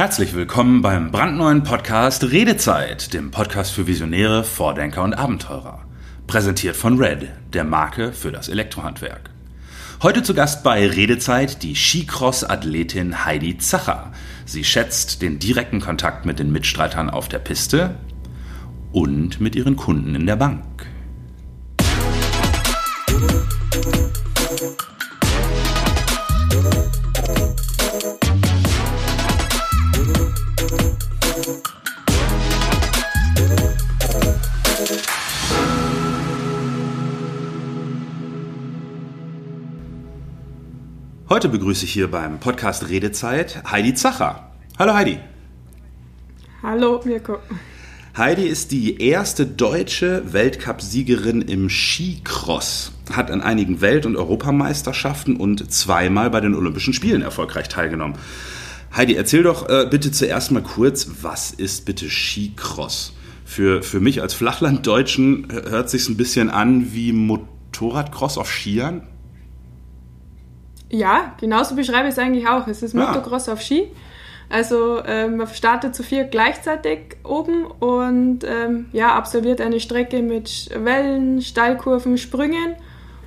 [0.00, 5.84] Herzlich willkommen beim brandneuen Podcast Redezeit, dem Podcast für Visionäre, Vordenker und Abenteurer.
[6.26, 9.28] Präsentiert von Red, der Marke für das Elektrohandwerk.
[10.02, 14.10] Heute zu Gast bei Redezeit die Skicross-Athletin Heidi Zacher.
[14.46, 17.96] Sie schätzt den direkten Kontakt mit den Mitstreitern auf der Piste
[18.92, 20.86] und mit ihren Kunden in der Bank.
[41.40, 44.52] Heute begrüße ich hier beim Podcast Redezeit Heidi Zacher.
[44.78, 45.18] Hallo Heidi.
[46.62, 47.38] Hallo Mirko.
[48.14, 55.72] Heidi ist die erste deutsche Weltcupsiegerin im Skicross, hat an einigen Welt- und Europameisterschaften und
[55.72, 58.18] zweimal bei den Olympischen Spielen erfolgreich teilgenommen.
[58.94, 63.14] Heidi, erzähl doch äh, bitte zuerst mal kurz, was ist bitte Skicross?
[63.46, 69.06] Für, für mich als Flachlanddeutschen hört sich ein bisschen an wie Motorradcross auf Skiern.
[70.90, 72.66] Ja, genauso beschreibe ich es eigentlich auch.
[72.66, 73.52] Es ist Motocross ja.
[73.52, 73.88] auf Ski.
[74.48, 80.68] Also ähm, man startet zu vier gleichzeitig oben und ähm, ja, absolviert eine Strecke mit
[80.76, 82.74] Wellen, Steilkurven, Sprüngen.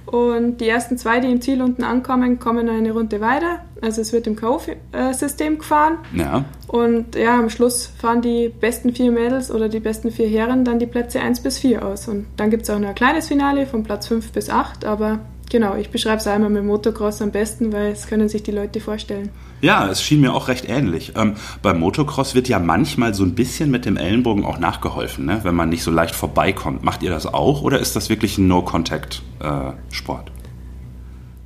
[0.05, 3.61] Und die ersten zwei, die im Ziel unten ankommen, kommen eine Runde weiter.
[3.81, 5.99] Also es wird im K.O.-System gefahren.
[6.13, 6.43] Ja.
[6.67, 10.77] Und ja, am Schluss fahren die besten vier Mädels oder die besten vier Herren dann
[10.77, 12.09] die Plätze 1 bis 4 aus.
[12.09, 15.19] Und dann gibt es auch noch ein kleines Finale von Platz 5 bis 8, aber
[15.49, 18.79] Genau, ich beschreibe es einmal mit Motocross am besten, weil es können sich die Leute
[18.79, 19.29] vorstellen.
[19.61, 21.13] Ja, es schien mir auch recht ähnlich.
[21.15, 25.41] Ähm, beim Motocross wird ja manchmal so ein bisschen mit dem Ellenbogen auch nachgeholfen, ne?
[25.43, 26.83] wenn man nicht so leicht vorbeikommt.
[26.83, 30.29] Macht ihr das auch oder ist das wirklich ein No-Contact-Sport?
[30.29, 30.31] Äh,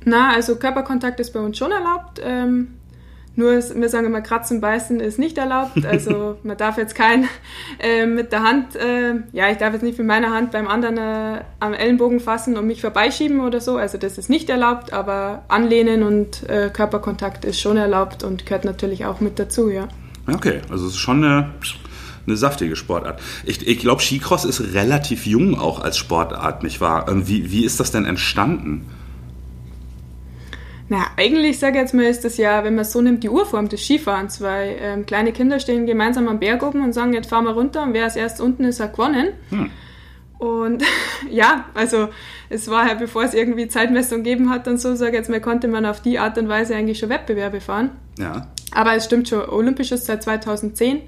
[0.04, 2.20] Na, also Körperkontakt ist bei uns schon erlaubt.
[2.24, 2.77] Ähm,
[3.38, 5.72] nur, wir sagen immer, kratzen, beißen ist nicht erlaubt.
[5.88, 7.28] Also man darf jetzt kein
[7.78, 10.98] äh, mit der Hand, äh, ja, ich darf jetzt nicht mit meiner Hand beim anderen
[10.98, 13.76] äh, am Ellenbogen fassen und mich vorbeischieben oder so.
[13.76, 18.64] Also das ist nicht erlaubt, aber Anlehnen und äh, Körperkontakt ist schon erlaubt und gehört
[18.64, 19.88] natürlich auch mit dazu, ja.
[20.30, 21.54] Okay, also es ist schon eine,
[22.26, 23.20] eine saftige Sportart.
[23.44, 27.08] Ich, ich glaube, Skicross ist relativ jung auch als Sportart, nicht wahr?
[27.08, 28.86] Ähm, wie, wie ist das denn entstanden?
[30.88, 33.28] Na, eigentlich sage ich jetzt mal, ist das ja, wenn man es so nimmt, die
[33.28, 37.28] Urform des Skifahrens, weil ähm, kleine Kinder stehen gemeinsam am Berg oben und sagen, jetzt
[37.28, 39.28] fahren wir runter und wer als erst unten ist, hat gewonnen.
[39.50, 39.70] Hm.
[40.38, 40.82] Und
[41.30, 42.08] ja, also
[42.48, 45.40] es war ja, bevor es irgendwie Zeitmessung gegeben hat und so, sage ich jetzt mal,
[45.40, 47.90] konnte man auf die Art und Weise eigentlich schon Wettbewerbe fahren.
[48.18, 48.48] Ja.
[48.72, 51.02] Aber es stimmt schon, Olympisches seit 2010.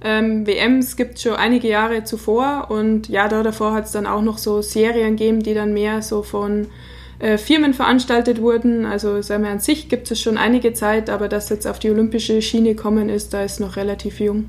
[0.00, 4.06] Ähm, WMs gibt es schon einige Jahre zuvor und ja, da davor hat es dann
[4.06, 6.68] auch noch so Serien gegeben, die dann mehr so von
[7.18, 8.86] äh, Firmen veranstaltet wurden.
[8.86, 11.90] Also sagen wir an sich gibt es schon einige Zeit, aber dass jetzt auf die
[11.90, 14.46] olympische Schiene kommen ist, da ist noch relativ jung.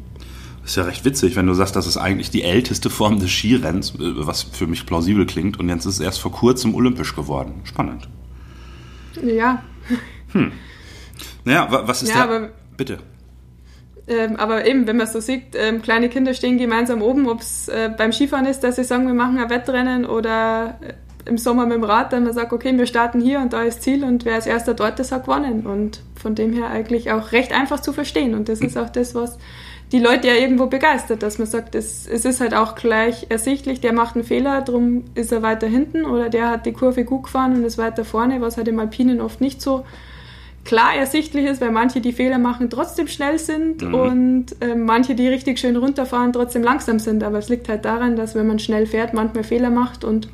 [0.61, 3.31] Das ist ja recht witzig, wenn du sagst, das ist eigentlich die älteste Form des
[3.31, 7.15] Skirennens, äh, was für mich plausibel klingt, und jetzt ist es erst vor kurzem olympisch
[7.15, 7.61] geworden.
[7.63, 8.07] Spannend.
[9.23, 9.63] Ja.
[10.33, 10.51] Hm.
[11.43, 12.23] Naja, was ist ja, der...
[12.23, 12.99] Aber, Bitte.
[14.07, 17.67] Ähm, aber eben, wenn man so sieht, ähm, kleine Kinder stehen gemeinsam oben, ob es
[17.67, 20.93] äh, beim Skifahren ist, dass sie sagen, wir machen ein Wettrennen oder äh,
[21.25, 23.83] im Sommer mit dem Rad, dann man sagt, okay, wir starten hier und da ist
[23.83, 25.65] Ziel und wer als erster dort ist, hat gewonnen.
[25.65, 28.33] Und von dem her eigentlich auch recht einfach zu verstehen.
[28.33, 29.37] Und das ist auch das, was
[29.91, 33.81] die Leute ja irgendwo begeistert, dass man sagt, es, es ist halt auch gleich ersichtlich,
[33.81, 37.23] der macht einen Fehler, darum ist er weiter hinten oder der hat die Kurve gut
[37.23, 39.85] gefahren und ist weiter vorne, was halt im Alpinen oft nicht so
[40.63, 43.93] klar ersichtlich ist, weil manche, die Fehler machen, trotzdem schnell sind mhm.
[43.95, 47.23] und äh, manche, die richtig schön runterfahren, trotzdem langsam sind.
[47.23, 50.27] Aber es liegt halt daran, dass wenn man schnell fährt, manchmal Fehler macht und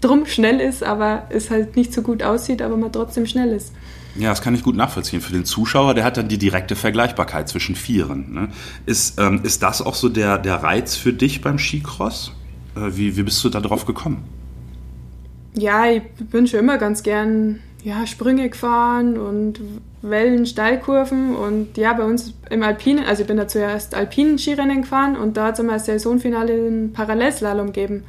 [0.00, 3.72] drum schnell ist, aber es halt nicht so gut aussieht, aber man trotzdem schnell ist.
[4.14, 5.20] Ja, das kann ich gut nachvollziehen.
[5.20, 8.32] Für den Zuschauer, der hat dann die direkte Vergleichbarkeit zwischen Vieren.
[8.32, 8.48] Ne?
[8.86, 12.32] Ist, ähm, ist das auch so der, der Reiz für dich beim Skicross?
[12.74, 14.24] Äh, wie, wie bist du da drauf gekommen?
[15.54, 19.60] Ja, ich bin schon immer ganz gern ja, Sprünge gefahren und
[20.02, 24.82] Wellen, Steilkurven und ja, bei uns im Alpinen, also ich bin da zuerst Alpinen Skirennen
[24.82, 28.04] gefahren und da hat es einmal ein Saisonfinale in Parallelslalom gegeben.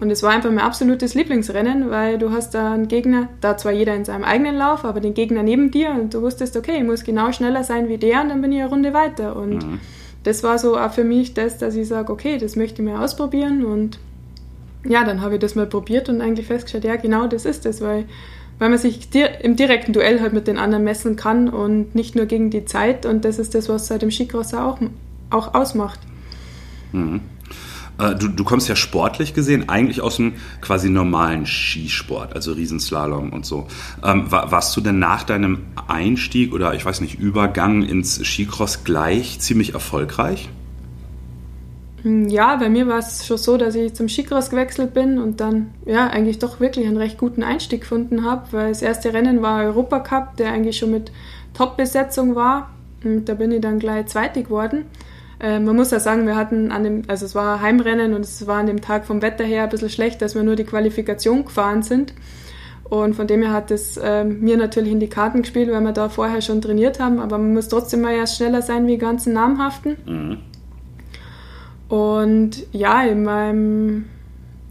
[0.00, 3.72] Und es war einfach mein absolutes Lieblingsrennen, weil du hast da einen Gegner, da zwar
[3.72, 6.84] jeder in seinem eigenen Lauf, aber den Gegner neben dir und du wusstest, okay, ich
[6.84, 9.34] muss genau schneller sein wie der und dann bin ich eine Runde weiter.
[9.34, 9.80] Und mhm.
[10.22, 13.02] das war so auch für mich das, dass ich sage, okay, das möchte ich mal
[13.02, 13.98] ausprobieren und
[14.86, 17.80] ja, dann habe ich das mal probiert und eigentlich festgestellt, ja, genau das ist es,
[17.80, 18.04] weil,
[18.60, 19.08] weil man sich
[19.42, 23.04] im direkten Duell halt mit den anderen messen kann und nicht nur gegen die Zeit
[23.04, 24.78] und das ist das, was seit dem Skicross auch,
[25.30, 25.98] auch ausmacht.
[26.92, 27.20] Mhm.
[27.98, 33.32] Äh, du, du kommst ja sportlich gesehen eigentlich aus dem quasi normalen Skisport, also Riesenslalom
[33.32, 33.66] und so.
[34.04, 38.84] Ähm, war, warst du denn nach deinem Einstieg oder ich weiß nicht, Übergang ins Skicross
[38.84, 40.48] gleich ziemlich erfolgreich?
[42.02, 45.40] Hm, ja, bei mir war es schon so, dass ich zum Skicross gewechselt bin und
[45.40, 49.42] dann ja eigentlich doch wirklich einen recht guten Einstieg gefunden habe, weil das erste Rennen
[49.42, 51.10] war Europacup, der eigentlich schon mit
[51.54, 52.70] Top-Besetzung war.
[53.02, 54.84] Und da bin ich dann gleich Zweite geworden.
[55.40, 58.46] Äh, man muss ja sagen, wir hatten an dem, also es war Heimrennen und es
[58.46, 61.44] war an dem Tag vom Wetter her ein bisschen schlecht, dass wir nur die Qualifikation
[61.44, 62.12] gefahren sind.
[62.84, 65.92] Und von dem her hat es äh, mir natürlich in die Karten gespielt, weil wir
[65.92, 67.20] da vorher schon trainiert haben.
[67.20, 69.96] Aber man muss trotzdem mal erst schneller sein wie die ganzen Namhaften.
[70.06, 70.38] Mhm.
[71.88, 74.06] Und ja, in meinem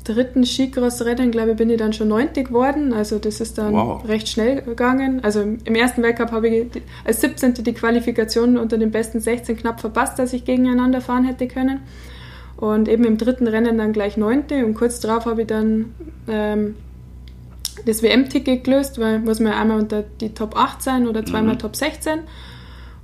[0.08, 2.94] dritten Skicross-Rennen, glaube ich, bin ich dann schon 90 geworden.
[2.94, 4.08] Also das ist dann wow.
[4.08, 5.24] recht schnell gegangen.
[5.24, 6.68] Also im ersten Weltcup habe ich
[7.04, 7.56] als 17.
[7.56, 11.82] die Qualifikation unter den besten 16 knapp verpasst, dass ich gegeneinander fahren hätte können.
[12.56, 14.46] Und eben im dritten Rennen dann gleich 9.
[14.66, 15.94] Und kurz darauf habe ich dann
[16.28, 16.76] ähm,
[17.86, 21.60] das WM-Ticket gelöst, weil muss man einmal unter die Top 8 sein oder zweimal mhm.
[21.60, 22.20] Top 16.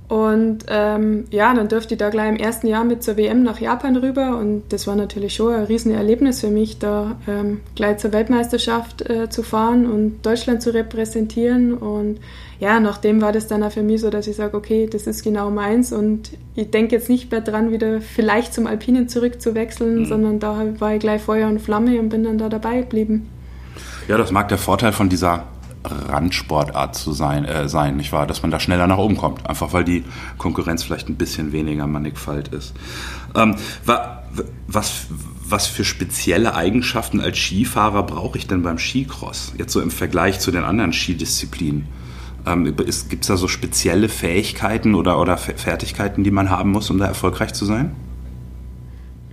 [0.06, 3.58] Und ähm, ja, dann durfte ich da gleich im ersten Jahr mit zur WM nach
[3.58, 8.12] Japan rüber und das war natürlich schon ein Riesenerlebnis für mich, da ähm, gleich zur
[8.12, 11.72] Weltmeisterschaft äh, zu fahren und Deutschland zu repräsentieren.
[11.72, 12.20] Und
[12.60, 15.24] ja, nachdem war das dann auch für mich so, dass ich sage, okay, das ist
[15.24, 20.04] genau meins und ich denke jetzt nicht mehr dran, wieder vielleicht zum Alpinen zurückzuwechseln, mhm.
[20.04, 23.30] sondern da war ich gleich Feuer und Flamme und bin dann da dabei geblieben.
[24.06, 25.44] Ja, das mag der Vorteil von dieser
[25.84, 28.26] Randsportart zu sein, äh, sein, nicht wahr?
[28.26, 29.48] Dass man da schneller nach oben kommt.
[29.48, 30.04] Einfach weil die
[30.38, 32.74] Konkurrenz vielleicht ein bisschen weniger mannigfalt ist.
[33.34, 33.56] Ähm,
[34.66, 35.06] was,
[35.46, 39.52] was für spezielle Eigenschaften als Skifahrer brauche ich denn beim Skicross?
[39.58, 41.86] Jetzt so im Vergleich zu den anderen Skidisziplinen.
[42.46, 46.98] Ähm, Gibt es da so spezielle Fähigkeiten oder, oder Fertigkeiten, die man haben muss, um
[46.98, 47.94] da erfolgreich zu sein?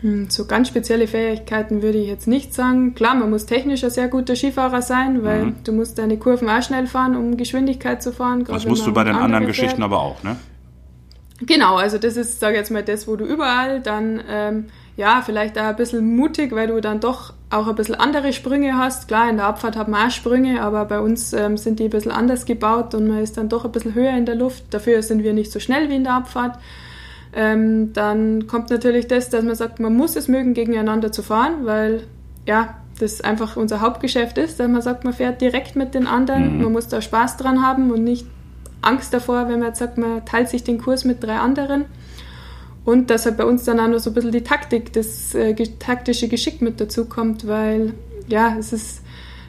[0.02, 2.96] Hm, so ganz spezielle Fähigkeiten würde ich jetzt nicht sagen.
[2.96, 5.56] Klar, man muss technisch ein sehr guter Skifahrer sein, weil mhm.
[5.64, 8.44] du musst deine Kurven auch schnell fahren, um Geschwindigkeit zu fahren.
[8.46, 9.56] Das musst du bei den anderen fährt.
[9.56, 10.38] Geschichten aber auch, ne?
[11.44, 14.66] Genau, also das ist, sage ich jetzt mal, das, wo du überall dann, ähm,
[14.96, 18.78] ja, vielleicht auch ein bisschen mutig, weil du dann doch auch ein bisschen andere Sprünge
[18.78, 19.08] hast.
[19.08, 21.90] Klar, in der Abfahrt hat man auch Sprünge, aber bei uns ähm, sind die ein
[21.90, 24.66] bisschen anders gebaut und man ist dann doch ein bisschen höher in der Luft.
[24.72, 26.60] Dafür sind wir nicht so schnell wie in der Abfahrt
[27.34, 31.66] ähm, dann kommt natürlich das, dass man sagt, man muss es mögen, gegeneinander zu fahren,
[31.66, 32.04] weil
[32.46, 36.58] ja, das einfach unser Hauptgeschäft ist, dass man sagt, man fährt direkt mit den anderen,
[36.58, 36.64] mhm.
[36.64, 38.26] man muss da Spaß dran haben und nicht
[38.82, 41.86] Angst davor, wenn man jetzt sagt, man teilt sich den Kurs mit drei anderen.
[42.84, 45.54] Und dass halt bei uns dann auch noch so ein bisschen die Taktik, das äh,
[45.78, 47.94] taktische Geschick mit dazu kommt, weil
[48.28, 49.04] ja, es ist,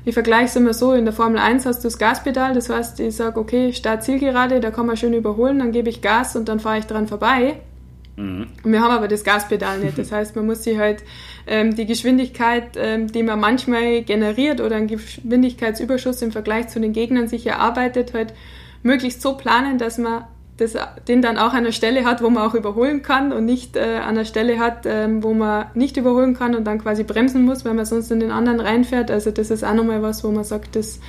[0.05, 3.01] ich vergleiche es immer so, in der Formel 1 hast du das Gaspedal, das heißt,
[3.01, 6.61] ich sage, okay, Start-Zielgerade, da kann man schön überholen, dann gebe ich Gas und dann
[6.61, 7.57] fahre ich dran vorbei.
[8.17, 8.47] Mhm.
[8.65, 9.97] Wir haben aber das Gaspedal nicht.
[9.97, 11.03] Das heißt, man muss sich halt
[11.47, 16.93] ähm, die Geschwindigkeit, ähm, die man manchmal generiert oder einen Geschwindigkeitsüberschuss im Vergleich zu den
[16.93, 18.35] Gegnern sich erarbeitet, halt
[18.83, 20.25] möglichst so planen, dass man
[20.59, 20.77] das,
[21.09, 24.01] den dann auch an der Stelle hat, wo man auch überholen kann und nicht äh,
[24.05, 27.65] an der Stelle hat, ähm, wo man nicht überholen kann und dann quasi bremsen muss,
[27.65, 29.11] weil man sonst in den anderen reinfährt.
[29.11, 31.01] Also das ist auch nochmal was, wo man sagt, das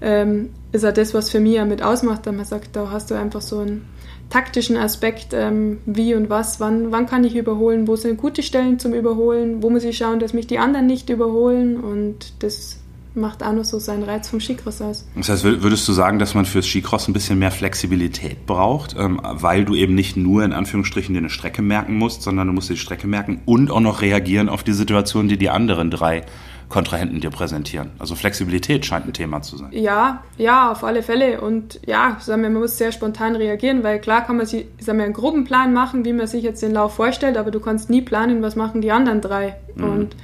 [0.00, 3.10] ähm, ist auch das, was für mich ja mit ausmacht, dass man sagt, da hast
[3.10, 3.82] du einfach so ein
[4.30, 8.78] taktischen Aspekt, ähm, wie und was, wann, wann kann ich überholen, wo sind gute Stellen
[8.78, 12.78] zum Überholen, wo muss ich schauen, dass mich die anderen nicht überholen und das
[13.14, 15.06] macht auch noch so seinen Reiz vom Skicross aus.
[15.16, 19.20] Das heißt, würdest du sagen, dass man fürs Skicross ein bisschen mehr Flexibilität braucht, ähm,
[19.22, 22.70] weil du eben nicht nur in Anführungsstrichen dir eine Strecke merken musst, sondern du musst
[22.70, 26.24] die Strecke merken und auch noch reagieren auf die Situation, die die anderen drei
[26.68, 27.90] Kontrahenten dir präsentieren.
[27.98, 29.70] Also Flexibilität scheint ein Thema zu sein.
[29.72, 31.40] Ja, ja, auf alle Fälle.
[31.40, 34.98] Und ja, sagen wir, man muss sehr spontan reagieren, weil klar kann man sich sagen
[34.98, 37.88] wir, einen groben Plan machen, wie man sich jetzt den Lauf vorstellt, aber du kannst
[37.88, 39.56] nie planen, was machen die anderen drei.
[39.76, 39.84] Mhm.
[39.84, 40.16] Und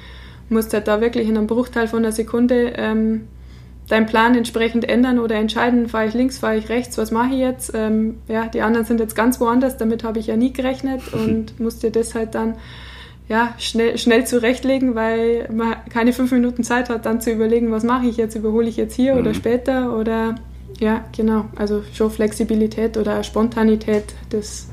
[0.51, 3.23] musst halt da wirklich in einem Bruchteil von einer Sekunde ähm,
[3.89, 7.41] deinen Plan entsprechend ändern oder entscheiden, fahre ich links, fahre ich rechts, was mache ich
[7.41, 7.73] jetzt?
[7.75, 11.59] Ähm, ja, die anderen sind jetzt ganz woanders, damit habe ich ja nie gerechnet und
[11.61, 12.55] musst dir das halt dann
[13.29, 17.83] ja, schnell, schnell zurechtlegen, weil man keine fünf Minuten Zeit hat, dann zu überlegen, was
[17.83, 19.21] mache ich jetzt, überhole ich jetzt hier mhm.
[19.21, 20.35] oder später oder
[20.79, 24.69] ja, genau, also schon Flexibilität oder Spontanität, das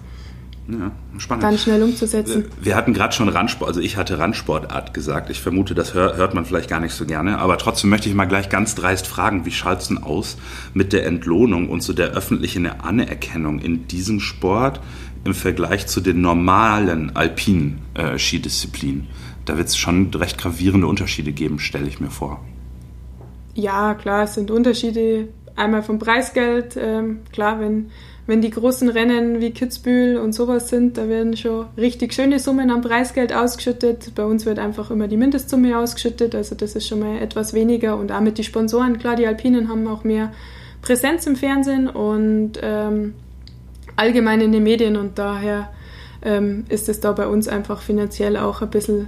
[0.67, 1.43] ja, spannend.
[1.43, 2.46] dann schnell umzusetzen.
[2.62, 5.29] Wir hatten gerade schon Randsport, also ich hatte Randsportart gesagt.
[5.29, 8.15] Ich vermute, das hör, hört man vielleicht gar nicht so gerne, aber trotzdem möchte ich
[8.15, 10.38] mal gleich ganz dreist fragen, wie schaut es denn aus
[10.74, 14.81] mit der Entlohnung und so der öffentlichen Anerkennung in diesem Sport?
[15.24, 19.08] Im Vergleich zu den normalen alpinen äh, Skidisziplinen.
[19.46, 22.40] Da wird es schon recht gravierende Unterschiede geben, stelle ich mir vor.
[23.54, 25.28] Ja, klar, es sind Unterschiede.
[25.56, 26.78] Einmal vom Preisgeld.
[26.78, 27.92] Ähm, klar, wenn
[28.28, 32.70] wenn die großen Rennen wie Kitzbühel und sowas sind, da werden schon richtig schöne Summen
[32.70, 34.13] an Preisgeld ausgeschüttet.
[34.16, 37.98] Bei uns wird einfach immer die Mindestsumme ausgeschüttet, also das ist schon mal etwas weniger.
[37.98, 40.32] Und auch mit den Sponsoren, klar, die Alpinen haben auch mehr
[40.82, 43.16] Präsenz im Fernsehen und ähm,
[44.01, 45.70] allgemein in den Medien und daher
[46.24, 49.08] ähm, ist es da bei uns einfach finanziell auch ein bisschen,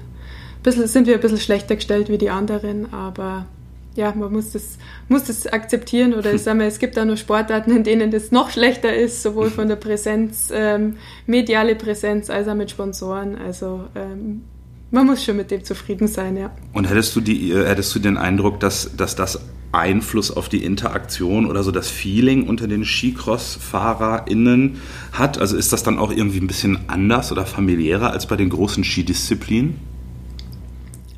[0.62, 3.48] bisschen, sind wir ein bisschen schlechter gestellt wie die anderen, aber
[3.96, 7.18] ja, man muss das, muss das akzeptieren oder ich sage mal, es gibt auch noch
[7.18, 10.98] Sportarten, in denen das noch schlechter ist, sowohl von der Präsenz, ähm,
[11.28, 13.36] mediale Präsenz als auch mit Sponsoren.
[13.38, 14.42] Also ähm,
[14.90, 16.52] man muss schon mit dem zufrieden sein, ja.
[16.74, 19.40] Und hättest du, die, äh, hättest du den Eindruck, dass, dass das
[19.74, 25.38] Einfluss auf die Interaktion oder so das Feeling unter den Skicross-FahrerInnen hat?
[25.38, 28.84] Also ist das dann auch irgendwie ein bisschen anders oder familiärer als bei den großen
[28.84, 29.80] Skidisziplinen?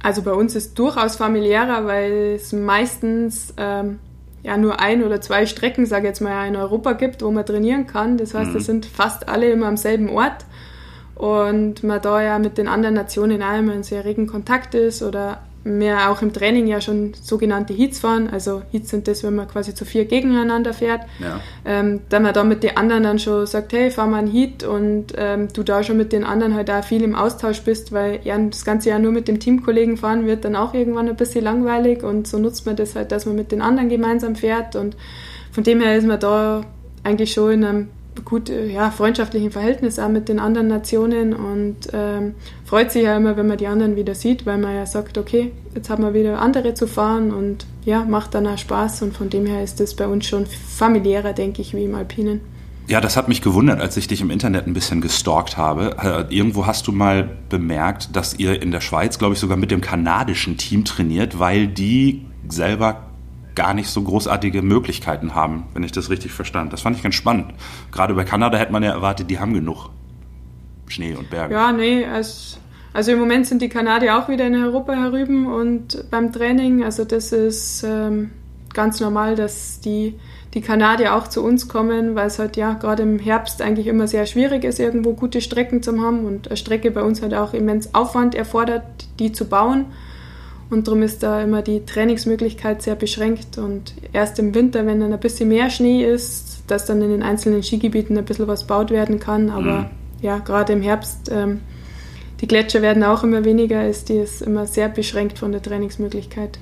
[0.01, 3.99] Also bei uns ist es durchaus familiärer, weil es meistens ähm,
[4.43, 7.45] ja nur ein oder zwei Strecken, sage ich jetzt mal, in Europa gibt, wo man
[7.45, 8.17] trainieren kann.
[8.17, 8.53] Das heißt, mhm.
[8.53, 10.45] das sind fast alle immer am selben Ort
[11.15, 15.01] und man da ja mit den anderen Nationen auch immer in sehr regen Kontakt ist
[15.01, 18.29] oder wir auch im Training ja schon sogenannte Heats fahren.
[18.31, 21.01] Also Heats sind das, wenn man quasi zu vier gegeneinander fährt.
[21.19, 21.41] Ja.
[21.65, 24.63] Ähm, da man da mit den anderen dann schon sagt, hey, fahr mal einen Heat
[24.63, 28.19] und ähm, du da schon mit den anderen halt auch viel im Austausch bist, weil
[28.23, 31.43] ja, das ganze Jahr nur mit dem Teamkollegen fahren wird dann auch irgendwann ein bisschen
[31.43, 34.95] langweilig und so nutzt man das halt, dass man mit den anderen gemeinsam fährt und
[35.51, 36.61] von dem her ist man da
[37.03, 37.89] eigentlich schon in einem
[38.23, 43.17] gut, äh, ja, freundschaftlichen Verhältnis auch mit den anderen Nationen und ähm, freut sich ja
[43.17, 46.13] immer, wenn man die anderen wieder sieht, weil man ja sagt, okay, jetzt haben wir
[46.13, 49.79] wieder andere zu fahren und ja, macht dann auch Spaß und von dem her ist
[49.79, 52.41] das bei uns schon familiärer, denke ich, wie im Alpinen.
[52.87, 56.27] Ja, das hat mich gewundert, als ich dich im Internet ein bisschen gestalkt habe.
[56.29, 59.71] Äh, irgendwo hast du mal bemerkt, dass ihr in der Schweiz, glaube ich, sogar mit
[59.71, 63.04] dem kanadischen Team trainiert, weil die selber
[63.55, 66.73] gar nicht so großartige Möglichkeiten haben, wenn ich das richtig verstand.
[66.73, 67.53] Das fand ich ganz spannend.
[67.91, 69.89] Gerade bei Kanada hätte man ja erwartet, die haben genug
[70.87, 71.53] Schnee und Berge.
[71.53, 72.57] Ja, nee, also,
[72.93, 77.05] also im Moment sind die Kanadier auch wieder in Europa herüben und beim Training, also
[77.05, 78.31] das ist ähm,
[78.73, 80.19] ganz normal, dass die,
[80.53, 84.07] die Kanadier auch zu uns kommen, weil es halt ja gerade im Herbst eigentlich immer
[84.07, 87.53] sehr schwierig ist, irgendwo gute Strecken zu haben und eine Strecke bei uns halt auch
[87.53, 88.83] immens Aufwand erfordert,
[89.17, 89.85] die zu bauen.
[90.69, 93.57] Und darum ist da immer die Trainingsmöglichkeit sehr beschränkt.
[93.57, 97.23] Und erst im Winter, wenn dann ein bisschen mehr Schnee ist, dass dann in den
[97.23, 99.49] einzelnen Skigebieten ein bisschen was baut werden kann.
[99.49, 99.85] Aber mhm.
[100.21, 101.61] ja, gerade im Herbst, ähm,
[102.41, 106.59] die Gletscher werden auch immer weniger, ist die ist immer sehr beschränkt von der Trainingsmöglichkeit.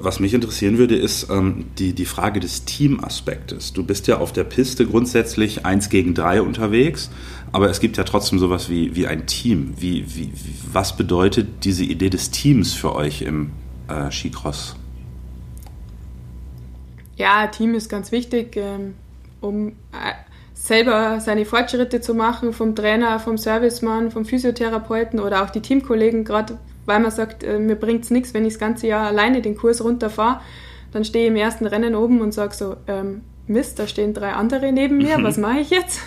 [0.00, 3.72] Was mich interessieren würde, ist ähm, die, die Frage des Teamaspektes.
[3.72, 7.10] Du bist ja auf der Piste grundsätzlich eins gegen drei unterwegs,
[7.52, 9.74] aber es gibt ja trotzdem sowas wie, wie ein Team.
[9.78, 10.32] Wie, wie,
[10.72, 13.50] was bedeutet diese Idee des Teams für euch im
[13.88, 14.76] äh, Skicross?
[17.16, 18.94] Ja, Team ist ganz wichtig, ähm,
[19.40, 20.12] um äh,
[20.54, 26.24] selber seine Fortschritte zu machen, vom Trainer, vom Servicemann, vom Physiotherapeuten oder auch die Teamkollegen,
[26.24, 29.42] gerade weil man sagt, äh, mir bringt es nichts, wenn ich das ganze Jahr alleine
[29.42, 30.40] den Kurs runterfahre.
[30.92, 34.32] Dann stehe ich im ersten Rennen oben und sage so, ähm, Mist, da stehen drei
[34.32, 36.00] andere neben mir, was mache ich jetzt?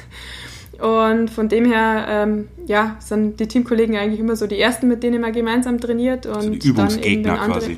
[0.79, 5.03] Und von dem her, ähm, ja, sind die Teamkollegen eigentlich immer so die ersten, mit
[5.03, 6.25] denen man gemeinsam trainiert.
[6.25, 7.77] Und also die Übungsgegner dann quasi.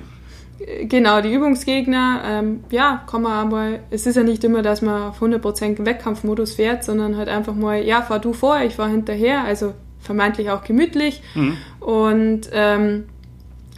[0.60, 2.22] Äh, genau, die Übungsgegner.
[2.26, 5.86] Ähm, ja, kann man aber, es ist ja nicht immer, dass man auf 100% im
[5.86, 9.44] Wettkampfmodus fährt, sondern halt einfach mal, ja, fahr du vor, ich fahr hinterher.
[9.44, 11.24] Also vermeintlich auch gemütlich.
[11.34, 11.58] Mhm.
[11.80, 13.06] Und ähm,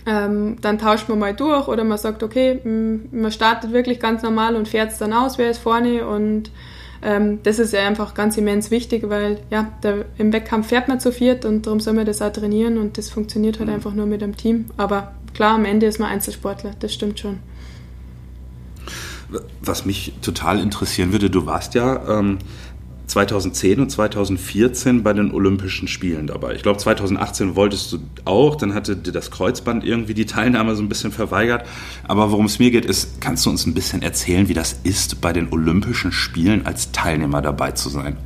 [0.06, 2.60] ähm, dann tauscht man mal durch oder man sagt, okay,
[3.12, 6.52] man startet wirklich ganz normal und fährt es dann aus, wer ist vorne und
[7.02, 11.00] ähm, das ist ja einfach ganz immens wichtig, weil ja, der, im Wettkampf fährt man
[11.00, 13.76] zu viert und darum soll man das auch trainieren und das funktioniert halt mhm.
[13.76, 14.66] einfach nur mit einem Team.
[14.78, 17.40] Aber klar, am Ende ist man Einzelsportler, das stimmt schon.
[19.62, 22.38] Was mich total interessieren würde, du warst ja ähm,
[23.08, 26.54] 2010 und 2014 bei den Olympischen Spielen dabei.
[26.54, 30.82] Ich glaube, 2018 wolltest du auch, dann hatte dir das Kreuzband irgendwie die Teilnahme so
[30.82, 31.66] ein bisschen verweigert.
[32.08, 35.22] Aber worum es mir geht, ist, kannst du uns ein bisschen erzählen, wie das ist,
[35.22, 38.18] bei den Olympischen Spielen als Teilnehmer dabei zu sein?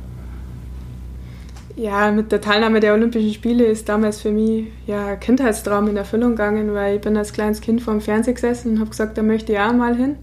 [1.76, 6.32] Ja, mit der Teilnahme der Olympischen Spiele ist damals für mich ja Kindheitstraum in Erfüllung
[6.32, 9.22] gegangen, weil ich bin als kleines Kind vor dem Fernseher gesessen und habe gesagt, da
[9.22, 10.16] möchte ich auch mal hin.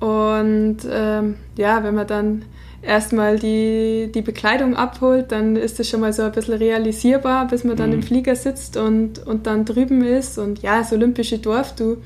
[0.00, 2.44] Und ähm, ja, wenn man dann
[2.84, 7.64] erstmal die, die Bekleidung abholt, dann ist das schon mal so ein bisschen realisierbar, bis
[7.64, 7.96] man dann mhm.
[7.96, 10.38] im Flieger sitzt und, und dann drüben ist.
[10.38, 11.98] Und ja, das olympische Dorf, du,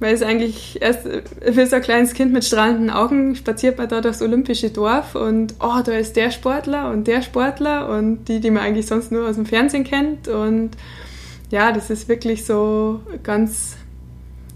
[0.00, 4.00] man ist eigentlich erst für so ein kleines Kind mit strahlenden Augen, spaziert man da
[4.00, 8.50] durchs olympische Dorf und oh, da ist der Sportler und der Sportler und die, die
[8.50, 10.26] man eigentlich sonst nur aus dem Fernsehen kennt.
[10.28, 10.70] Und
[11.50, 13.76] ja, das ist wirklich so ganz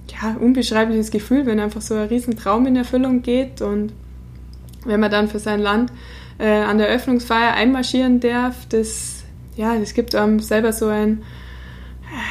[0.09, 3.93] ja, unbeschreibliches Gefühl, wenn einfach so ein Riesentraum in Erfüllung geht und
[4.85, 5.93] wenn man dann für sein Land
[6.39, 9.25] äh, an der Eröffnungsfeier einmarschieren darf, das,
[9.57, 11.23] ja, das gibt einem selber so ein,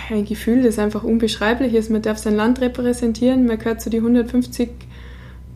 [0.09, 1.89] ein Gefühl, das einfach unbeschreiblich ist.
[1.89, 4.69] Man darf sein Land repräsentieren, man gehört zu die 150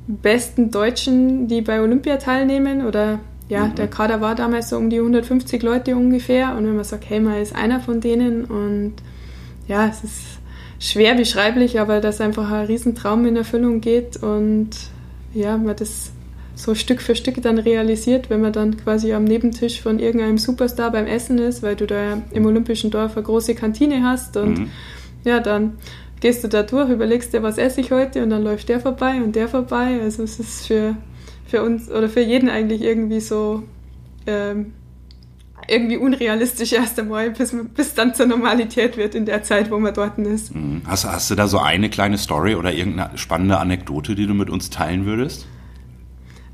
[0.07, 2.85] besten Deutschen, die bei Olympia teilnehmen.
[2.85, 3.75] Oder ja, mhm.
[3.75, 6.55] der Kader war damals so um die 150 Leute ungefähr.
[6.55, 8.45] Und wenn man sagt, hey, man ist einer von denen.
[8.45, 8.93] Und
[9.67, 10.23] ja, es ist
[10.79, 14.17] schwer beschreiblich, aber dass einfach ein Riesentraum in Erfüllung geht.
[14.17, 14.69] Und
[15.33, 16.11] ja, man das
[16.57, 20.91] so Stück für Stück dann realisiert, wenn man dann quasi am Nebentisch von irgendeinem Superstar
[20.91, 24.69] beim Essen ist, weil du da im Olympischen Dorf eine große Kantine hast und mhm.
[25.23, 25.73] ja, dann
[26.19, 29.21] gehst du da durch, überlegst dir, was esse ich heute und dann läuft der vorbei
[29.23, 29.99] und der vorbei.
[30.01, 30.97] Also es ist für,
[31.45, 33.61] für uns oder für jeden eigentlich irgendwie so
[34.25, 34.73] ähm,
[35.67, 39.93] irgendwie unrealistisch erst einmal, bis, bis dann zur Normalität wird in der Zeit, wo man
[39.93, 40.55] dort ist.
[40.55, 40.81] Mhm.
[40.87, 44.49] Hast, hast du da so eine kleine Story oder irgendeine spannende Anekdote, die du mit
[44.49, 45.45] uns teilen würdest?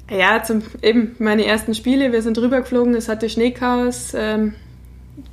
[0.09, 4.13] Ja, zum, eben meine ersten Spiele, wir sind rübergeflogen, es hatte Schneechaos.
[4.15, 4.53] Ähm,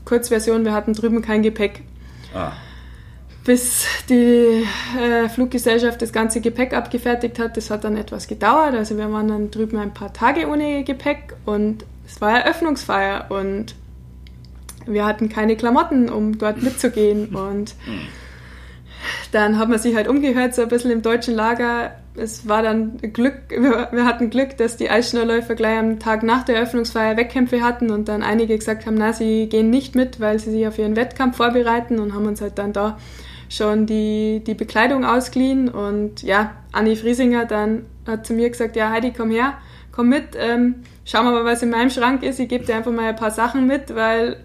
[0.05, 1.83] Kurzversion, wir hatten drüben kein Gepäck.
[2.35, 2.53] Ah.
[3.45, 4.65] Bis die
[4.99, 8.75] äh, Fluggesellschaft das ganze Gepäck abgefertigt hat, das hat dann etwas gedauert.
[8.75, 13.75] Also wir waren dann drüben ein paar Tage ohne Gepäck und es war Eröffnungsfeier und
[14.87, 17.35] wir hatten keine Klamotten, um dort mitzugehen.
[17.35, 17.75] Und
[19.33, 21.93] dann hat man sich halt umgehört, so ein bisschen im deutschen Lager.
[22.17, 26.57] Es war dann Glück, wir, hatten Glück, dass die Eisschnellläufer gleich am Tag nach der
[26.57, 30.51] Eröffnungsfeier Wettkämpfe hatten und dann einige gesagt haben, na, sie gehen nicht mit, weil sie
[30.51, 32.99] sich auf ihren Wettkampf vorbereiten und haben uns halt dann da
[33.49, 35.69] schon die, die Bekleidung ausgeliehen.
[35.69, 39.55] Und ja, Anni Friesinger dann hat zu mir gesagt, ja, Heidi, komm her,
[39.93, 42.41] komm mit, ähm, schau mal, was in meinem Schrank ist.
[42.41, 44.37] Ich gebe dir einfach mal ein paar Sachen mit, weil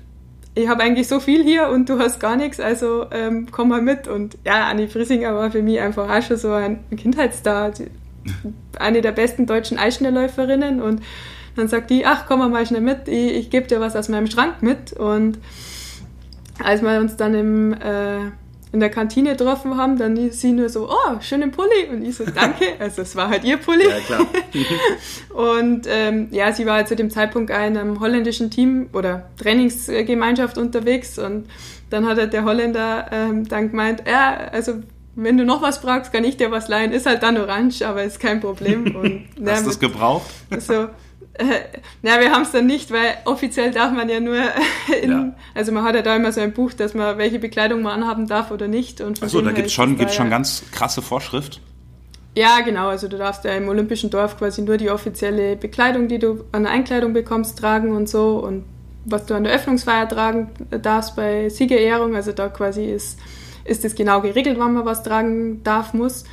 [0.55, 3.81] ich habe eigentlich so viel hier und du hast gar nichts, also ähm, komm mal
[3.81, 4.07] mit.
[4.07, 7.73] Und ja, Anni Friesinger war für mich einfach auch schon so ein Kindheitsstar,
[8.79, 10.81] eine der besten deutschen Eisschnellläuferinnen.
[10.81, 11.01] Und
[11.57, 14.27] dann sagt die, ach, komm mal schnell mit, ich, ich gebe dir was aus meinem
[14.27, 14.93] Schrank mit.
[14.93, 15.39] Und
[16.63, 18.31] als wir uns dann im äh,
[18.75, 21.87] in der Kantine getroffen haben, dann sie nur so, oh, schönen Pulli.
[21.89, 22.65] Und ich so, danke.
[22.79, 23.87] Also es war halt ihr Pulli.
[23.87, 24.27] Ja, klar.
[25.63, 30.57] und ähm, ja, sie war halt zu dem Zeitpunkt in einem holländischen Team oder Trainingsgemeinschaft
[30.57, 31.47] unterwegs und
[31.89, 34.73] dann hat halt der Holländer ähm, dann gemeint, ja, also
[35.15, 36.91] wenn du noch was brauchst, kann ich dir was leihen.
[36.91, 38.93] Ist halt dann orange, aber ist kein Problem.
[38.95, 40.29] Und, Hast du das gebraucht?
[40.59, 40.89] So,
[41.39, 44.37] äh, na, wir haben es dann nicht, weil offiziell darf man ja nur
[45.01, 45.35] in, ja.
[45.53, 48.27] also man hat ja da immer so ein Buch, dass man welche Bekleidung man anhaben
[48.27, 49.01] darf oder nicht.
[49.01, 51.61] Achso, da gibt es schon, gibt's schon ganz krasse Vorschrift.
[52.37, 52.89] Ja, genau.
[52.89, 56.63] Also du darfst ja im Olympischen Dorf quasi nur die offizielle Bekleidung, die du an
[56.63, 58.37] der Einkleidung bekommst, tragen und so.
[58.39, 58.65] Und
[59.05, 60.49] was du an der Öffnungsfeier tragen
[60.81, 63.19] darfst bei Siegerehrung, also da quasi ist,
[63.63, 66.25] ist es genau geregelt, wann man was tragen darf, muss.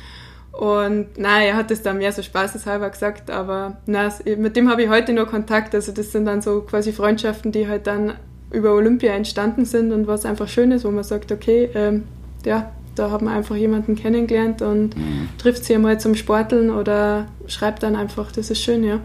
[0.53, 4.83] Und naja, er hat es dann mehr so spaßeshalber gesagt, aber na, mit dem habe
[4.83, 5.73] ich heute noch Kontakt.
[5.73, 8.13] Also das sind dann so quasi Freundschaften, die halt dann
[8.51, 12.03] über Olympia entstanden sind und was einfach schön ist, wo man sagt, okay, ähm,
[12.45, 15.29] ja, da hat man einfach jemanden kennengelernt und mhm.
[15.39, 18.99] trifft sie einmal zum Sporteln oder schreibt dann einfach, das ist schön, ja.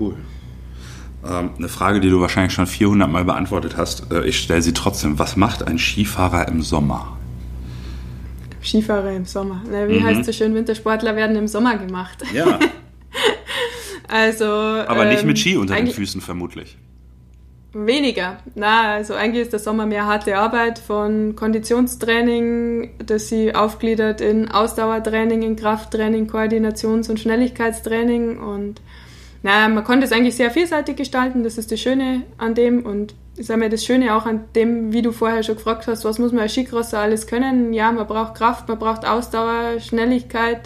[0.00, 0.16] Cool.
[1.24, 4.12] Ähm, eine Frage, die du wahrscheinlich schon 400 Mal beantwortet hast.
[4.12, 5.18] Äh, ich stelle sie trotzdem.
[5.20, 7.16] Was macht ein Skifahrer im Sommer?
[8.64, 9.62] Skifahrer im Sommer.
[9.70, 10.04] Na, wie mhm.
[10.04, 12.22] heißt es so schön, Wintersportler werden im Sommer gemacht.
[12.32, 12.58] Ja.
[14.08, 14.44] also.
[14.44, 16.76] Aber nicht mit ähm, Ski unter den Füßen vermutlich.
[17.74, 18.38] Weniger.
[18.54, 24.48] Na, also eigentlich ist der Sommer mehr harte Arbeit von Konditionstraining, das sie aufgliedert in
[24.48, 28.80] Ausdauertraining, in Krafttraining, Koordinations- und Schnelligkeitstraining und
[29.42, 33.14] na, man konnte es eigentlich sehr vielseitig gestalten, das ist das Schöne an dem und
[33.38, 36.32] sage mir das Schöne auch an dem, wie du vorher schon gefragt hast, was muss
[36.32, 37.72] man als Skicrosser alles können?
[37.72, 40.60] Ja, man braucht Kraft, man braucht Ausdauer, Schnelligkeit.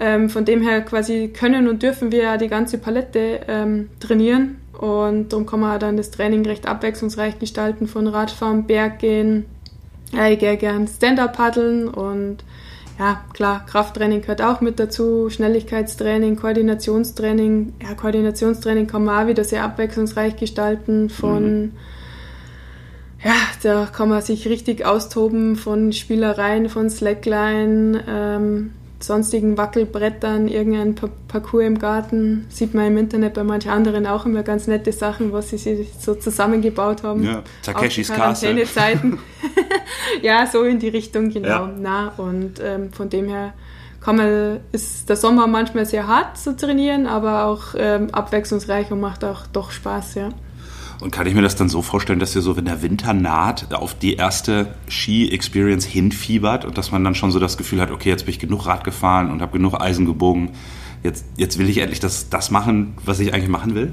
[0.00, 4.60] Ähm, von dem her quasi können und dürfen wir ja die ganze Palette ähm, trainieren
[4.78, 9.46] und darum kann man dann das Training recht abwechslungsreich gestalten von Radfahren, Berggehen,
[10.12, 12.38] ja, ich gehe gern Stand-Up paddeln und
[12.98, 17.74] ja, klar, Krafttraining gehört auch mit dazu, Schnelligkeitstraining, Koordinationstraining.
[17.80, 21.72] Ja, Koordinationstraining kann man auch wieder sehr abwechslungsreich gestalten von, mhm.
[23.22, 30.94] ja, da kann man sich richtig austoben von Spielereien, von Slackline, ähm, sonstigen Wackelbrettern, irgendein
[31.28, 32.46] Parcours im Garten.
[32.48, 35.90] Sieht man im Internet bei manchen anderen auch immer ganz nette Sachen, was sie sich
[35.98, 37.22] so zusammengebaut haben.
[37.22, 38.64] Ja, Takeshis Castle.
[38.64, 39.18] Zeiten.
[40.22, 41.48] ja, so in die Richtung, genau.
[41.48, 41.74] Ja.
[41.78, 43.54] Na, und ähm, von dem her
[44.00, 49.00] kann man, ist der Sommer manchmal sehr hart zu trainieren, aber auch ähm, abwechslungsreich und
[49.00, 50.30] macht auch doch Spaß, ja.
[51.00, 53.72] Und kann ich mir das dann so vorstellen, dass ihr so, wenn der Winter naht,
[53.72, 58.08] auf die erste Ski-Experience hinfiebert und dass man dann schon so das Gefühl hat, okay,
[58.08, 60.50] jetzt bin ich genug Rad gefahren und habe genug Eisen gebogen,
[61.04, 63.92] jetzt, jetzt will ich endlich das, das machen, was ich eigentlich machen will?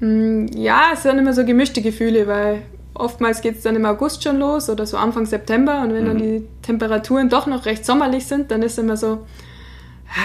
[0.00, 4.24] Mm, ja, es sind immer so gemischte Gefühle, weil oftmals geht es dann im August
[4.24, 6.08] schon los oder so Anfang September und wenn mhm.
[6.08, 9.26] dann die Temperaturen doch noch recht sommerlich sind, dann ist immer so,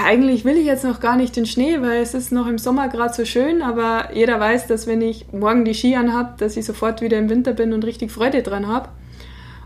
[0.06, 2.88] eigentlich will ich jetzt noch gar nicht den Schnee, weil es ist noch im Sommer
[2.88, 6.66] gerade so schön, aber jeder weiß, dass wenn ich morgen die Ski anhabe, dass ich
[6.66, 8.90] sofort wieder im Winter bin und richtig Freude dran habe.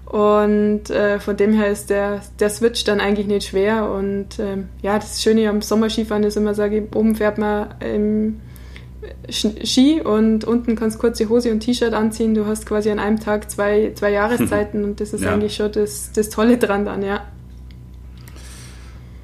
[0.06, 3.90] Und äh, von dem her ist der, der Switch dann eigentlich nicht schwer.
[3.90, 8.40] Und äh, ja, das Schöne am Sommerskifahren ist immer, sage ich, oben fährt man im
[9.30, 12.34] Ski und unten kannst du kurze Hose und T-Shirt anziehen.
[12.34, 15.34] Du hast quasi an einem Tag zwei, zwei Jahreszeiten und das ist ja.
[15.34, 17.22] eigentlich schon das, das Tolle dran dann, ja.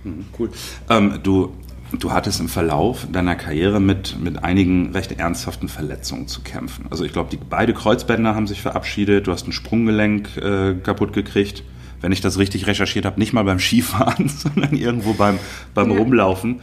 [0.04, 0.50] Mhm, cool.
[0.90, 1.54] Ähm, du,
[1.98, 6.86] du hattest im Verlauf deiner Karriere mit, mit einigen recht ernsthaften Verletzungen zu kämpfen.
[6.90, 11.64] Also ich glaube, beide Kreuzbänder haben sich verabschiedet, du hast ein Sprunggelenk äh, kaputt gekriegt.
[12.02, 15.38] Wenn ich das richtig recherchiert habe, nicht mal beim Skifahren, sondern irgendwo beim,
[15.74, 15.98] beim ja.
[15.98, 16.62] Rumlaufen.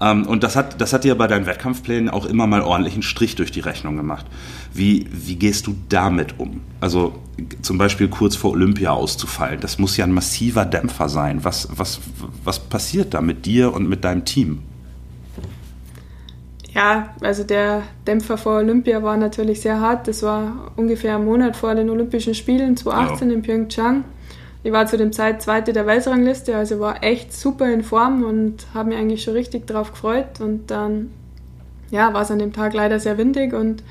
[0.00, 3.34] Ähm, und das hat, das hat dir bei deinen Wettkampfplänen auch immer mal ordentlichen Strich
[3.36, 4.26] durch die Rechnung gemacht.
[4.72, 6.60] Wie, wie gehst du damit um?
[6.80, 7.14] Also
[7.62, 11.44] zum Beispiel kurz vor Olympia auszufallen, das muss ja ein massiver Dämpfer sein.
[11.44, 12.00] Was, was,
[12.44, 14.60] was passiert da mit dir und mit deinem Team?
[16.74, 20.08] Ja, also der Dämpfer vor Olympia war natürlich sehr hart.
[20.08, 23.36] Das war ungefähr ein Monat vor den Olympischen Spielen 2018 ja.
[23.36, 24.04] in Pyeongchang.
[24.64, 28.66] Ich war zu dem Zeit Zweite der Weltrangliste, also war echt super in Form und
[28.72, 30.40] habe mich eigentlich schon richtig drauf gefreut.
[30.40, 31.10] Und dann
[31.90, 33.84] ja, war es an dem Tag leider sehr windig und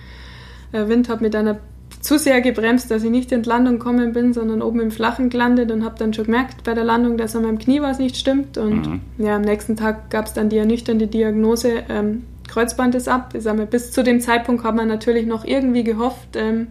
[0.73, 1.59] der Wind hat mit einer
[2.01, 5.29] zu sehr gebremst, dass ich nicht in die Landung gekommen bin, sondern oben im Flachen
[5.29, 8.17] gelandet und habe dann schon gemerkt bei der Landung, dass an meinem Knie was nicht
[8.17, 8.57] stimmt.
[8.57, 9.01] Und mhm.
[9.19, 13.33] ja, am nächsten Tag gab es dann die ernüchternde Diagnose, ähm, Kreuzband ist ab.
[13.35, 16.67] Ich sag mal, bis zu dem Zeitpunkt hat man natürlich noch irgendwie gehofft, ähm,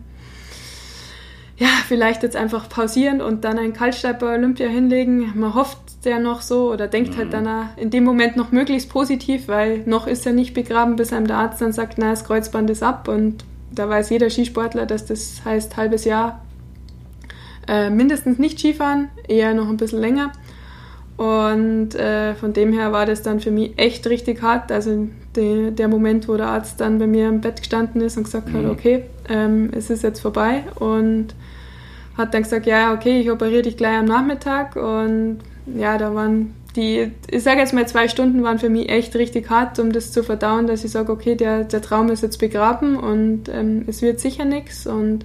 [1.62, 5.32] ja, vielleicht jetzt einfach pausieren und dann einen Kaltstart bei Olympia hinlegen.
[5.38, 7.34] Man hofft ja noch so oder denkt halt mhm.
[7.34, 11.12] halt dann in dem Moment noch möglichst positiv, weil noch ist er nicht begraben, bis
[11.12, 14.86] einem der Arzt dann sagt, na, das Kreuzband ist ab und da weiß jeder Skisportler,
[14.86, 16.42] dass das heißt halbes Jahr
[17.68, 20.32] äh, mindestens nicht Skifahren, eher noch ein bisschen länger.
[21.16, 24.72] Und äh, von dem her war das dann für mich echt richtig hart.
[24.72, 28.24] Also de, der Moment, wo der Arzt dann bei mir im Bett gestanden ist und
[28.24, 28.70] gesagt hat, mhm.
[28.70, 30.64] okay, ähm, es ist jetzt vorbei.
[30.74, 31.36] Und
[32.16, 34.76] hat dann gesagt, ja, okay, ich operiere dich gleich am Nachmittag.
[34.76, 39.14] Und ja, da waren die, ich sage jetzt mal, zwei Stunden waren für mich echt
[39.16, 42.38] richtig hart, um das zu verdauen, dass ich sage, okay, der, der Traum ist jetzt
[42.38, 44.86] begraben und ähm, es wird sicher nichts.
[44.86, 45.24] Und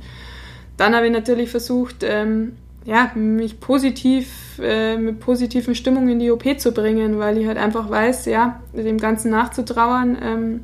[0.75, 2.53] dann habe ich natürlich versucht, ähm,
[2.85, 7.57] ja, mich positiv, äh, mit positiven Stimmung in die OP zu bringen, weil ich halt
[7.57, 10.59] einfach weiß, ja, dem Ganzen nachzutrauern, ähm,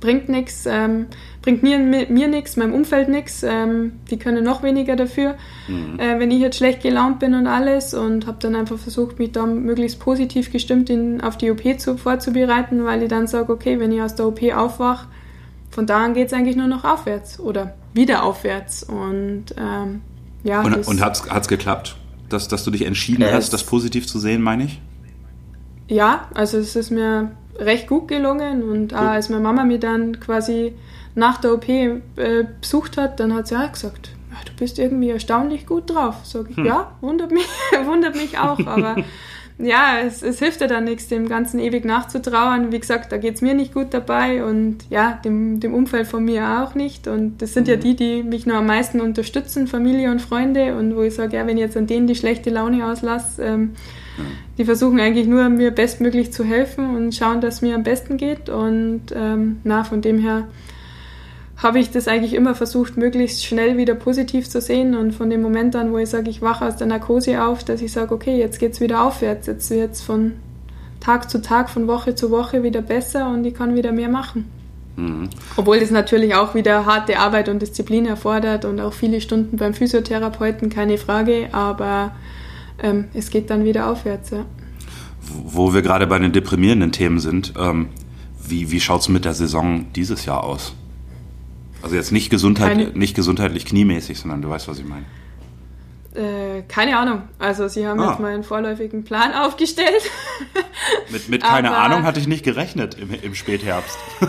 [0.00, 1.06] bringt nichts, ähm,
[1.42, 3.42] bringt mir, mir nichts, meinem Umfeld nichts.
[3.42, 5.34] Ähm, die können noch weniger dafür,
[5.68, 5.98] mhm.
[5.98, 7.92] äh, wenn ich jetzt schlecht gelaunt bin und alles.
[7.92, 11.98] Und habe dann einfach versucht, mich da möglichst positiv gestimmt in, auf die OP zu,
[11.98, 15.08] vorzubereiten, weil ich dann sage, okay, wenn ich aus der OP aufwache,
[15.70, 18.84] von da an geht es eigentlich nur noch aufwärts oder wieder aufwärts.
[18.84, 20.02] Und ähm,
[20.44, 20.62] ja.
[20.62, 21.96] Und, und hat es geklappt,
[22.28, 24.80] dass, dass du dich entschieden hast, das positiv zu sehen, meine ich?
[25.88, 30.20] Ja, also es ist mir recht gut gelungen und auch als meine Mama mich dann
[30.20, 30.74] quasi
[31.14, 31.94] nach der OP äh,
[32.60, 36.16] besucht hat, dann hat sie auch gesagt, ja, du bist irgendwie erstaunlich gut drauf.
[36.24, 36.66] Sag ich, hm.
[36.66, 37.46] ja, wundert mich,
[37.84, 38.96] wundert mich auch, aber
[39.58, 42.72] ja, es, es hilft ja dann nichts, dem Ganzen ewig nachzutrauern.
[42.72, 46.24] Wie gesagt, da geht es mir nicht gut dabei und ja, dem, dem Umfeld von
[46.24, 47.06] mir auch nicht.
[47.06, 47.70] Und das sind mhm.
[47.70, 50.76] ja die, die mich nur am meisten unterstützen, Familie und Freunde.
[50.76, 53.70] Und wo ich sage, ja, wenn ich jetzt an denen die schlechte Laune auslasse, ähm,
[54.58, 58.16] die versuchen eigentlich nur, mir bestmöglich zu helfen und schauen, dass es mir am besten
[58.16, 58.48] geht.
[58.48, 60.48] Und ähm, na, von dem her
[61.62, 64.96] habe ich das eigentlich immer versucht, möglichst schnell wieder positiv zu sehen.
[64.96, 67.80] Und von dem Moment an, wo ich sage, ich wache aus der Narkose auf, dass
[67.80, 69.46] ich sage, okay, jetzt geht es wieder aufwärts.
[69.46, 70.32] Jetzt wird es von
[70.98, 74.50] Tag zu Tag, von Woche zu Woche wieder besser und ich kann wieder mehr machen.
[74.96, 75.30] Mhm.
[75.56, 79.74] Obwohl das natürlich auch wieder harte Arbeit und Disziplin erfordert und auch viele Stunden beim
[79.74, 81.48] Physiotherapeuten, keine Frage.
[81.52, 82.12] Aber
[82.82, 84.30] ähm, es geht dann wieder aufwärts.
[84.30, 84.44] Ja.
[85.20, 87.88] Wo wir gerade bei den deprimierenden Themen sind, ähm,
[88.44, 90.74] wie, wie schaut es mit der Saison dieses Jahr aus?
[91.82, 95.04] Also jetzt nicht, Gesundheit, nicht gesundheitlich kniemäßig, sondern du weißt, was ich meine.
[96.14, 97.22] Äh, keine Ahnung.
[97.38, 98.10] Also sie haben ah.
[98.10, 100.10] jetzt mal einen vorläufigen Plan aufgestellt.
[101.10, 103.98] Mit, mit keine Ahnung hatte ich nicht gerechnet im, im Spätherbst.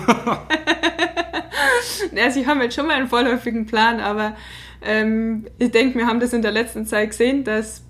[2.14, 4.36] ja, sie haben jetzt schon mal einen vorläufigen Plan, aber
[4.82, 7.84] ähm, ich denke, wir haben das in der letzten Zeit gesehen, dass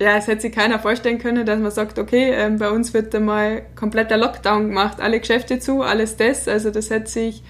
[0.00, 3.14] ja, es hätte sich keiner vorstellen können, dass man sagt, okay, ähm, bei uns wird
[3.14, 6.48] einmal kompletter Lockdown gemacht, alle Geschäfte zu, alles das.
[6.48, 7.42] Also das hätte sich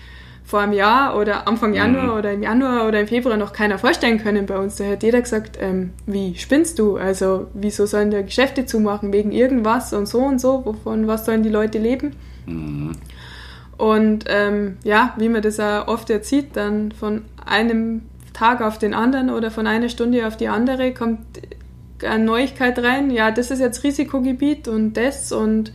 [0.45, 2.19] vor einem Jahr oder Anfang Januar mhm.
[2.19, 4.77] oder im Januar oder im Februar noch keiner vorstellen können bei uns.
[4.77, 6.97] Da hat jeder gesagt, ähm, wie spinnst du?
[6.97, 10.65] Also wieso sollen da Geschäfte zumachen wegen irgendwas und so und so?
[10.65, 12.17] Wovon was sollen die Leute leben?
[12.47, 12.93] Mhm.
[13.79, 18.03] Und ähm, ja, wie man das auch oft jetzt sieht, dann von einem
[18.33, 21.21] Tag auf den anderen oder von einer Stunde auf die andere kommt
[22.05, 23.11] eine Neuigkeit rein.
[23.11, 25.73] Ja, das ist jetzt Risikogebiet und das und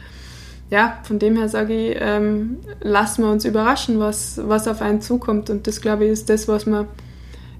[0.69, 5.01] ja, von dem her sage ich, ähm, lassen wir uns überraschen, was, was auf einen
[5.01, 5.49] zukommt.
[5.49, 6.87] Und das, glaube ich, ist das, was wir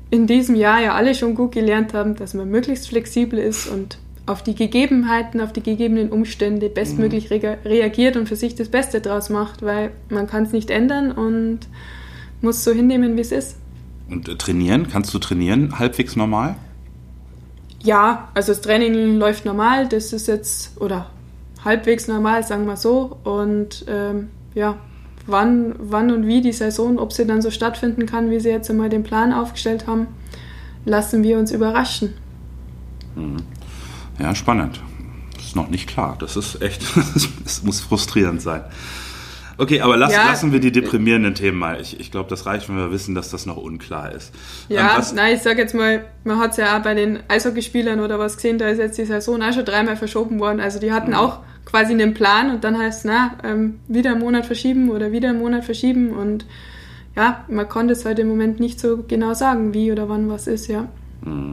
[0.09, 3.97] in diesem Jahr ja alle schon gut gelernt haben, dass man möglichst flexibel ist und
[4.25, 7.37] auf die Gegebenheiten, auf die gegebenen Umstände bestmöglich mhm.
[7.37, 11.11] re reagiert und für sich das Beste draus macht, weil man kann es nicht ändern
[11.11, 11.59] und
[12.41, 13.55] muss so hinnehmen, wie es ist.
[14.09, 16.55] Und äh, trainieren, kannst du trainieren halbwegs normal?
[17.83, 21.09] Ja, also das Training läuft normal, das ist jetzt, oder
[21.63, 23.17] halbwegs normal, sagen wir so.
[23.23, 24.77] Und ähm, ja,
[25.25, 28.69] wann, wann und wie die Saison, ob sie dann so stattfinden kann, wie sie jetzt
[28.69, 30.07] einmal den Plan aufgestellt haben,
[30.85, 32.13] lassen wir uns überraschen.
[33.15, 33.37] Mhm.
[34.19, 34.81] Ja, spannend.
[35.35, 36.15] Das ist noch nicht klar.
[36.19, 36.81] Das ist echt,
[37.45, 38.63] es muss frustrierend sein.
[39.57, 40.25] Okay, aber lass, ja.
[40.25, 41.81] lassen wir die deprimierenden Themen mal.
[41.81, 44.33] Ich, ich glaube, das reicht, wenn wir wissen, dass das noch unklar ist.
[44.69, 47.99] Ja, ähm, nein, ich sage jetzt mal, man hat es ja auch bei den Eishockeyspielern
[47.99, 50.59] oder was gesehen, da ist jetzt die Saison auch schon dreimal verschoben worden.
[50.59, 51.17] Also die hatten mhm.
[51.17, 55.11] auch quasi einen Plan und dann heißt es, na, ähm, wieder einen Monat verschieben oder
[55.11, 56.45] wieder einen Monat verschieben und
[57.15, 60.45] ja, man konnte es halt im Moment nicht so genau sagen, wie oder wann was
[60.45, 60.87] ist, ja.
[61.25, 61.51] Mhm.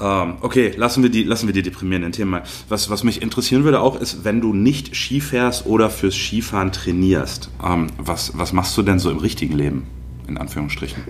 [0.00, 2.42] Ähm, okay, lassen wir, die, lassen wir die deprimierenden Themen mal.
[2.68, 6.72] Was, was mich interessieren würde auch, ist, wenn du nicht Ski fährst oder fürs Skifahren
[6.72, 9.86] trainierst, ähm, was, was machst du denn so im richtigen Leben,
[10.26, 11.04] in Anführungsstrichen?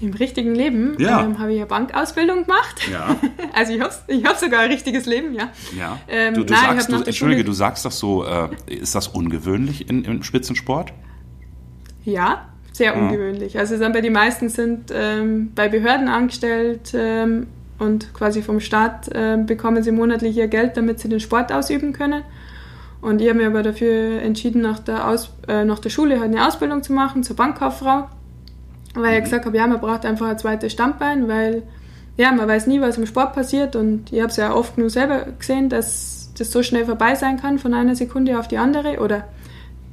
[0.00, 1.22] Im richtigen Leben ja.
[1.22, 2.88] ähm, habe ich ja Bankausbildung gemacht.
[2.90, 3.16] Ja.
[3.52, 5.50] also ich habe ich hab sogar ein richtiges Leben, ja.
[5.76, 5.98] ja.
[6.08, 9.88] Ähm, du, du nein, sagst, du, Entschuldige, du sagst doch so, äh, ist das ungewöhnlich
[9.90, 10.92] in, im Spitzensport?
[12.04, 13.58] Ja, sehr ungewöhnlich.
[13.58, 17.48] Also bei die meisten sind ähm, bei Behörden angestellt, ähm,
[17.80, 21.92] und quasi vom Staat äh, bekommen sie monatlich ihr Geld, damit sie den Sport ausüben
[21.92, 22.22] können.
[23.00, 26.30] Und ich habe mich aber dafür entschieden, nach der, Aus äh, nach der Schule halt
[26.30, 28.08] eine Ausbildung zu machen zur Bankkauffrau,
[28.94, 29.16] weil mhm.
[29.16, 31.62] ich gesagt habe, ja, man braucht einfach ein zweites Standbein, weil
[32.18, 34.90] ja, man weiß nie, was im Sport passiert und ich habe es ja oft nur
[34.90, 38.98] selber gesehen, dass das so schnell vorbei sein kann von einer Sekunde auf die andere
[38.98, 39.24] oder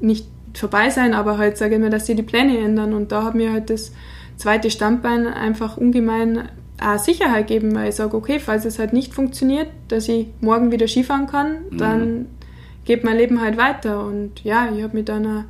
[0.01, 3.23] nicht vorbei sein, aber halt sage ich mir, dass sie die Pläne ändern und da
[3.23, 3.93] hat mir halt das
[4.35, 6.49] zweite Standbein einfach ungemein
[6.81, 10.71] auch Sicherheit geben, weil ich sage, okay, falls es halt nicht funktioniert, dass ich morgen
[10.71, 11.77] wieder Skifahren kann, mhm.
[11.77, 12.25] dann
[12.85, 14.03] geht mein Leben halt weiter.
[14.05, 15.43] Und ja, ich habe mich dann, auch,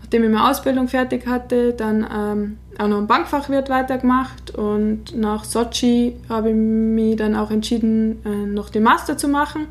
[0.00, 5.44] nachdem ich meine Ausbildung fertig hatte, dann ähm, auch noch ein Bankfachwirt weitergemacht und nach
[5.44, 9.66] Sochi habe ich mich dann auch entschieden, äh, noch den Master zu machen,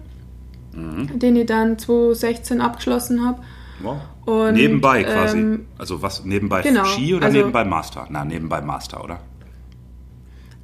[0.73, 1.17] mhm.
[1.17, 3.41] den ich dann 2016 abgeschlossen habe.
[3.81, 3.97] Wow.
[4.25, 5.37] Und, nebenbei quasi.
[5.37, 8.05] Ähm, also was nebenbei genau, Ski oder also, nebenbei Master?
[8.09, 9.19] Na, nebenbei Master, oder?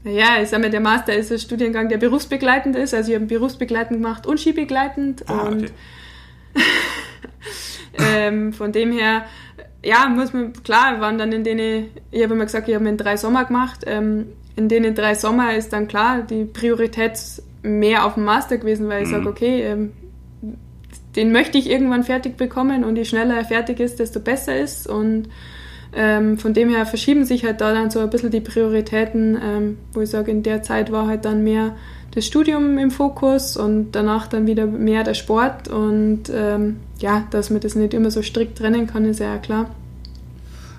[0.05, 2.93] Naja, ich sage mal, der Master ist ein Studiengang, der berufsbegleitend ist.
[2.93, 5.27] Also ich habe berufsbegleitend gemacht und skibegleitend.
[5.27, 5.71] Ah, und okay.
[7.97, 9.25] ähm, von dem her,
[9.83, 12.97] ja, muss man, klar, waren dann in denen, ich habe immer gesagt, ich habe in
[12.97, 13.79] drei Sommer gemacht.
[13.87, 17.19] Ähm, in denen drei Sommer ist dann klar die Priorität
[17.63, 19.13] mehr auf dem Master gewesen, weil ich mhm.
[19.13, 19.91] sage, okay, ähm,
[21.15, 24.85] den möchte ich irgendwann fertig bekommen und je schneller er fertig ist, desto besser ist.
[24.85, 25.29] Und
[25.95, 29.77] ähm, von dem her verschieben sich halt da dann so ein bisschen die Prioritäten, ähm,
[29.93, 31.75] wo ich sage, in der Zeit war halt dann mehr
[32.13, 37.49] das Studium im Fokus und danach dann wieder mehr der Sport und ähm, ja, dass
[37.49, 39.69] man das nicht immer so strikt trennen kann, ist ja klar.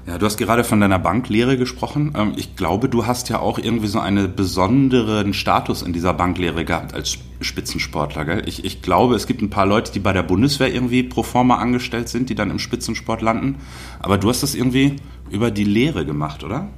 [0.06, 2.14] Ja, du hast gerade von deiner Banklehre gesprochen.
[2.16, 6.64] Ähm, ich glaube, du hast ja auch irgendwie so einen besonderen Status in dieser Banklehre
[6.64, 8.24] gehabt als Spitzensportler.
[8.24, 8.42] Gell?
[8.46, 11.56] Ich, ich glaube, es gibt ein paar Leute, die bei der Bundeswehr irgendwie pro forma
[11.56, 13.56] angestellt sind, die dann im Spitzensport landen.
[13.98, 14.96] Aber du hast das irgendwie
[15.28, 16.68] über die Lehre gemacht, oder?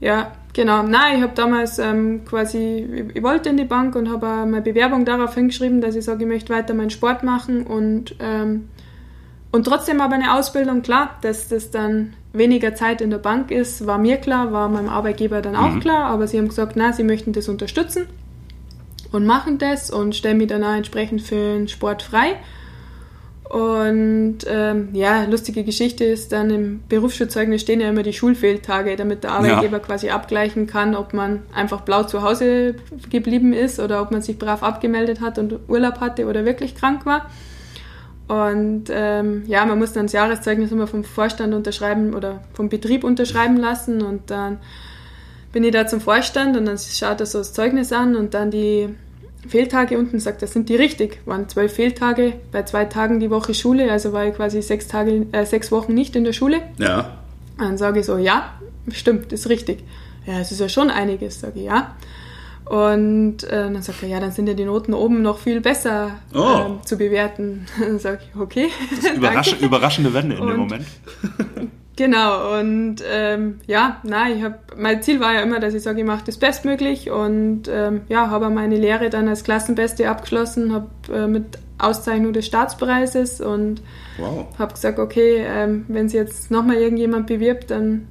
[0.00, 0.82] Ja, genau.
[0.82, 5.06] Nein, ich habe damals ähm, quasi, ich wollte in die Bank und habe meine Bewerbung
[5.06, 8.68] darauf hingeschrieben, dass ich sage, ich möchte weiter meinen Sport machen und ähm,
[9.52, 13.86] und trotzdem aber eine Ausbildung, klar, dass das dann weniger Zeit in der Bank ist,
[13.86, 15.80] war mir klar, war meinem Arbeitgeber dann auch mhm.
[15.80, 18.06] klar, aber sie haben gesagt, na, sie möchten das unterstützen
[19.10, 22.36] und machen das und stellen mich dann auch entsprechend für den Sport frei.
[23.50, 29.24] Und ähm, ja, lustige Geschichte ist dann im Berufsschutzzeugnis stehen ja immer die Schulfehltage, damit
[29.24, 29.82] der Arbeitgeber ja.
[29.82, 32.76] quasi abgleichen kann, ob man einfach blau zu Hause
[33.10, 37.04] geblieben ist oder ob man sich brav abgemeldet hat und Urlaub hatte oder wirklich krank
[37.06, 37.28] war.
[38.30, 43.02] Und ähm, ja, man muss dann das Jahreszeugnis immer vom Vorstand unterschreiben oder vom Betrieb
[43.02, 44.02] unterschreiben lassen.
[44.02, 44.58] Und dann
[45.50, 48.52] bin ich da zum Vorstand und dann schaut er so das Zeugnis an und dann
[48.52, 48.88] die
[49.48, 51.18] Fehltage unten, sagt, das sind die richtig.
[51.24, 55.26] Waren zwölf Fehltage bei zwei Tagen die Woche Schule, also war ich quasi sechs, Tage,
[55.32, 56.62] äh, sechs Wochen nicht in der Schule.
[56.78, 57.18] Ja.
[57.58, 58.52] Dann sage ich so, ja,
[58.92, 59.82] stimmt, ist richtig.
[60.24, 61.96] Ja, es ist ja schon einiges, sage ich, ja.
[62.70, 66.12] Und äh, dann sagt er, ja, dann sind ja die Noten oben noch viel besser
[66.32, 66.66] Oh.
[66.66, 67.66] ähm, zu bewerten.
[67.80, 68.68] Dann sage ich, okay.
[69.16, 69.64] Überrasch danke.
[69.66, 70.84] überraschende Wende in dem Und- Moment.
[71.96, 76.00] Genau, und ähm, ja, nein, ich hab, mein Ziel war ja immer, dass ich sage,
[76.00, 80.88] ich mache das bestmöglich und ähm, ja, habe meine Lehre dann als Klassenbeste abgeschlossen, habe
[81.12, 83.82] äh, mit Auszeichnung des Staatspreises und
[84.16, 84.46] Wow.
[84.58, 88.06] habe gesagt, okay, ähm, wenn sich jetzt nochmal irgendjemand bewirbt, dann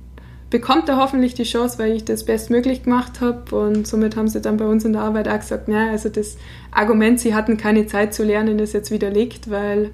[0.49, 4.41] bekommt er hoffentlich die Chance, weil ich das bestmöglich gemacht habe und somit haben sie
[4.41, 6.37] dann bei uns in der Arbeit auch gesagt, naja, also das
[6.71, 9.91] Argument, sie hatten keine Zeit zu lernen, ist jetzt widerlegt, weil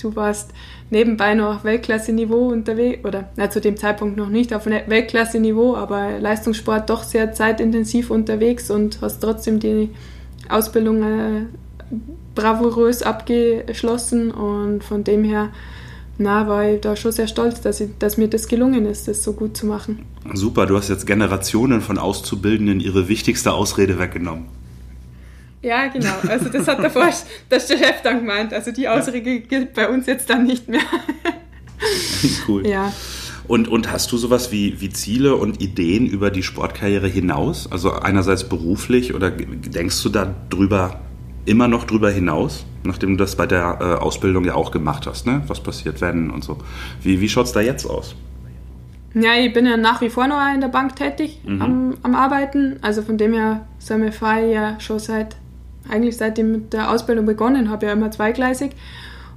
[0.00, 0.50] du warst
[0.90, 6.18] nebenbei noch auf Weltklasse-Niveau unterwegs, oder na, zu dem Zeitpunkt noch nicht auf Weltklasse-Niveau, aber
[6.20, 9.90] Leistungssport doch sehr zeitintensiv unterwegs und hast trotzdem die
[10.48, 11.46] Ausbildung äh,
[12.34, 14.30] bravourös abgeschlossen.
[14.30, 15.50] Und von dem her
[16.18, 19.22] na, war ich da schon sehr stolz, dass, ich, dass mir das gelungen ist, das
[19.22, 20.04] so gut zu machen.
[20.32, 24.46] Super, du hast jetzt Generationen von Auszubildenden ihre wichtigste Ausrede weggenommen.
[25.62, 26.14] Ja, genau.
[26.28, 27.08] Also das hat davor
[27.50, 28.52] der Chef dann gemeint.
[28.52, 30.82] Also die Ausrede gilt bei uns jetzt dann nicht mehr.
[32.48, 32.66] cool.
[32.66, 32.92] Ja.
[33.48, 37.70] Und, und hast du sowas wie, wie Ziele und Ideen über die Sportkarriere hinaus?
[37.70, 41.00] Also einerseits beruflich oder denkst du da drüber,
[41.46, 42.64] immer noch drüber hinaus?
[42.84, 45.42] Nachdem du das bei der äh, Ausbildung ja auch gemacht hast, ne?
[45.46, 46.58] Was passiert, wenn und so.
[47.02, 48.14] Wie, wie schaut's da jetzt aus?
[49.14, 52.78] Ja, ich bin ja nach wie vor noch in der Bank tätig am, am Arbeiten.
[52.82, 55.36] Also von dem her sind wir frei ja schon seit,
[55.88, 58.72] eigentlich seitdem mit der Ausbildung begonnen habe, ja immer zweigleisig.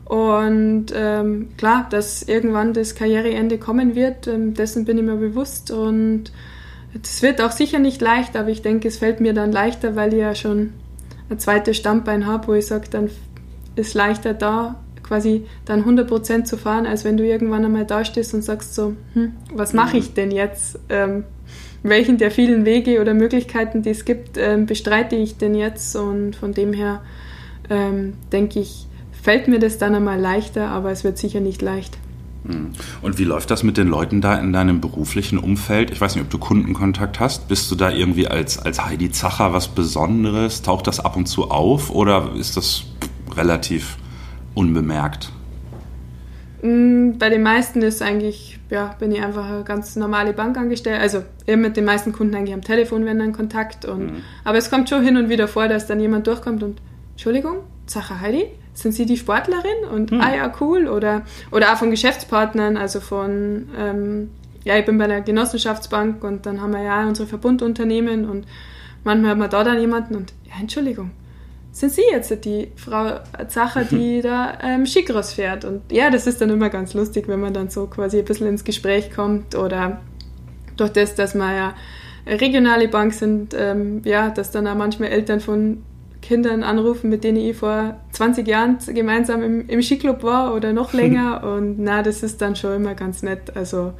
[0.06, 5.70] Und ähm, klar, dass irgendwann das Karriereende kommen wird, ähm, dessen bin ich mir bewusst.
[5.70, 6.32] Und
[6.93, 10.13] das wird auch sicher nicht leicht, aber ich denke, es fällt mir dann leichter, weil
[10.13, 10.74] ich ja schon
[11.30, 13.10] ein zweites Standbein habe, wo ich sage, dann
[13.76, 18.34] ist leichter da, quasi dann 100% zu fahren, als wenn du irgendwann einmal da stehst
[18.34, 20.80] und sagst so, hm, was mache ich denn jetzt?
[20.90, 21.24] Ähm,
[21.84, 25.96] welchen der vielen Wege oder Möglichkeiten, die es gibt, ähm, bestreite ich denn jetzt?
[25.96, 27.02] Und von dem her
[27.70, 31.98] ähm, denke ich, fällt mir das dann einmal leichter, aber es wird sicher nicht leicht.
[33.01, 35.91] Und wie läuft das mit den Leuten da in deinem beruflichen Umfeld?
[35.91, 37.47] Ich weiß nicht, ob du Kundenkontakt hast.
[37.47, 40.62] Bist du da irgendwie als, als Heidi Zacher was Besonderes?
[40.62, 42.86] Taucht das ab und zu auf oder ist das
[43.36, 43.97] relativ
[44.55, 45.31] unbemerkt?
[46.62, 50.99] Mm, Bei den meisten ist eigentlich, ja, bin ich einfach eine ganz normale Bankangestellte.
[50.99, 53.86] Also eben mit den meisten Kunden eigentlich am Telefon, wenn dann Kontakt.
[53.86, 56.81] Und, Aber es kommt schon hin und wieder vor, dass dann jemand durchkommt und,
[57.12, 58.45] Entschuldigung, Sache Heidi,
[58.78, 59.86] sind Sie die Sportlerin?
[59.92, 60.88] Und, ah ja, cool.
[60.88, 64.30] Oder, oder auch von Geschäftspartnern, also von, ähm,
[64.63, 68.46] ja, ich bin bei der Genossenschaftsbank und dann haben wir ja unsere Verbundunternehmen und
[69.04, 71.10] manchmal hat man da dann jemanden und, ja, Entschuldigung,
[71.72, 75.66] sind Sie jetzt die Frau Zacher, die da ähm, Skicross fährt?
[75.66, 78.48] Und ja, das ist dann immer ganz lustig, wenn man dann so quasi ein bisschen
[78.48, 80.02] ins Gespräch kommt oder
[80.76, 81.74] durch das, dass wir ja
[82.28, 85.82] regionale Bank sind, ähm, ja, dass dann auch manchmal Eltern von
[86.21, 90.93] Kindern anrufen, mit denen ich vor 20 Jahren gemeinsam im, im Skiclub war oder noch
[91.01, 91.43] länger.
[91.43, 93.56] Und na, das ist dann schon immer ganz nett.
[93.56, 93.93] Also,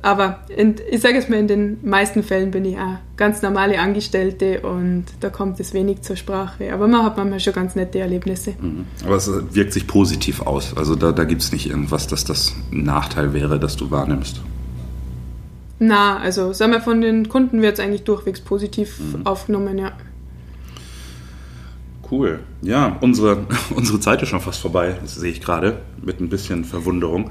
[0.00, 3.78] aber in, ich sage es mal, in den meisten Fällen bin ich auch ganz normale
[3.78, 6.72] Angestellte und da kommt es wenig zur Sprache.
[6.72, 8.54] Aber man hat manchmal schon ganz nette Erlebnisse.
[9.04, 10.76] Aber es wirkt sich positiv aus.
[10.76, 14.40] Also da, da gibt es nicht irgendwas, dass das ein Nachteil wäre, dass du wahrnimmst.
[15.84, 19.92] Na, also sagen wir, von den Kunden wird es eigentlich durchwegs positiv aufgenommen, ja.
[22.12, 22.40] Cool.
[22.60, 26.66] Ja, unsere, unsere Zeit ist schon fast vorbei, das sehe ich gerade, mit ein bisschen
[26.66, 27.30] Verwunderung.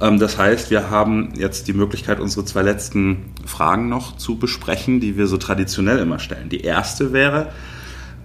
[0.00, 5.00] Ähm, das heißt, wir haben jetzt die Möglichkeit, unsere zwei letzten Fragen noch zu besprechen,
[5.00, 6.48] die wir so traditionell immer stellen.
[6.48, 7.48] Die erste wäre,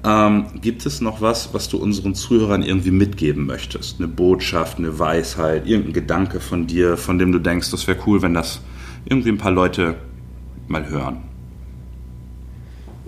[0.03, 3.99] ähm, gibt es noch was, was du unseren Zuhörern irgendwie mitgeben möchtest?
[3.99, 8.21] Eine Botschaft, eine Weisheit, irgendein Gedanke von dir, von dem du denkst, das wäre cool,
[8.21, 8.61] wenn das
[9.05, 9.95] irgendwie ein paar Leute
[10.67, 11.23] mal hören.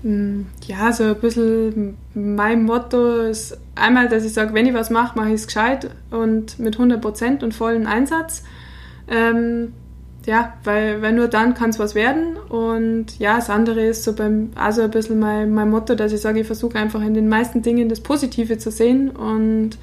[0.04, 5.18] Ja, so ein bisschen mein Motto ist einmal, dass ich sage, wenn ich was mache,
[5.18, 8.44] mache ich es gescheit und mit 100% und vollen Einsatz.
[9.08, 9.74] Ähm,
[10.26, 12.38] ja, weil, weil nur dann kann es was werden.
[12.50, 16.22] Und ja, das andere ist so beim, also ein bisschen mein, mein Motto, dass ich
[16.22, 19.78] sage, ich versuche einfach in den meisten Dingen das Positive zu sehen und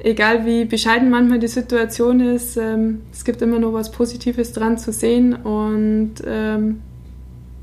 [0.00, 4.78] egal wie bescheiden manchmal die Situation ist, ähm, es gibt immer noch was Positives dran
[4.78, 6.80] zu sehen und ähm,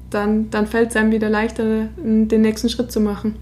[0.10, 3.36] dann, dann fällt es einem wieder leichter, den nächsten Schritt zu machen.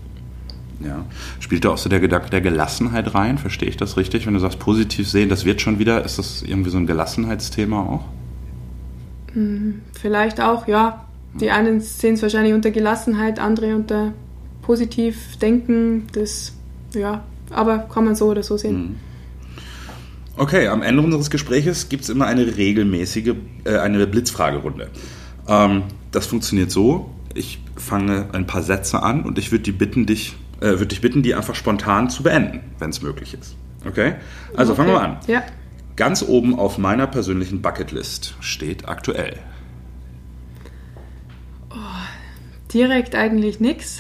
[0.84, 1.06] Ja.
[1.40, 3.38] Spielt da auch so der Gedanke der Gelassenheit rein?
[3.38, 4.26] Verstehe ich das richtig?
[4.26, 7.80] Wenn du sagst, positiv sehen, das wird schon wieder, ist das irgendwie so ein Gelassenheitsthema
[7.80, 8.04] auch?
[9.94, 11.06] Vielleicht auch, ja.
[11.40, 14.14] Die einen sehen es wahrscheinlich unter Gelassenheit, andere unter
[14.62, 16.54] positiv denken, das,
[16.94, 18.78] ja, aber kann man so oder so sehen.
[18.78, 18.96] Mhm.
[20.38, 23.34] Okay, am Ende unseres Gespräches gibt es immer eine regelmäßige,
[23.64, 24.90] äh, eine Blitzfragerunde.
[25.48, 25.84] Ähm,
[26.16, 30.36] das funktioniert so, ich fange ein paar Sätze an und ich würde die bitten, dich,
[30.62, 33.56] äh, würde dich bitten, die einfach spontan zu beenden, wenn es möglich ist.
[33.86, 34.16] Okay?
[34.56, 34.82] Also okay.
[34.82, 35.18] fangen wir an.
[35.28, 35.44] Ja.
[35.98, 39.38] Ganz oben auf meiner persönlichen Bucketlist steht aktuell.
[41.70, 41.76] Oh,
[42.74, 44.00] direkt eigentlich nichts.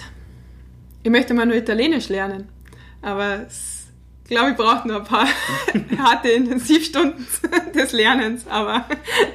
[1.03, 2.45] Ich möchte mal nur Italienisch lernen.
[3.01, 3.74] Aber ich
[4.25, 5.27] glaube, ich brauche noch ein paar
[5.97, 7.25] harte Intensivstunden
[7.75, 8.47] des Lernens.
[8.47, 8.85] Aber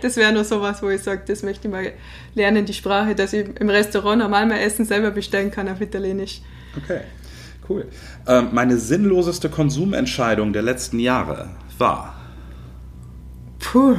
[0.02, 1.92] das wäre nur sowas, wo ich sage, das möchte ich mal
[2.34, 6.42] lernen, die Sprache, dass ich im Restaurant normal mein Essen selber bestellen kann auf Italienisch.
[6.76, 7.00] Okay,
[7.68, 7.86] cool.
[8.26, 12.16] Ähm, meine sinnloseste Konsumentscheidung der letzten Jahre war?
[13.58, 13.96] Puh.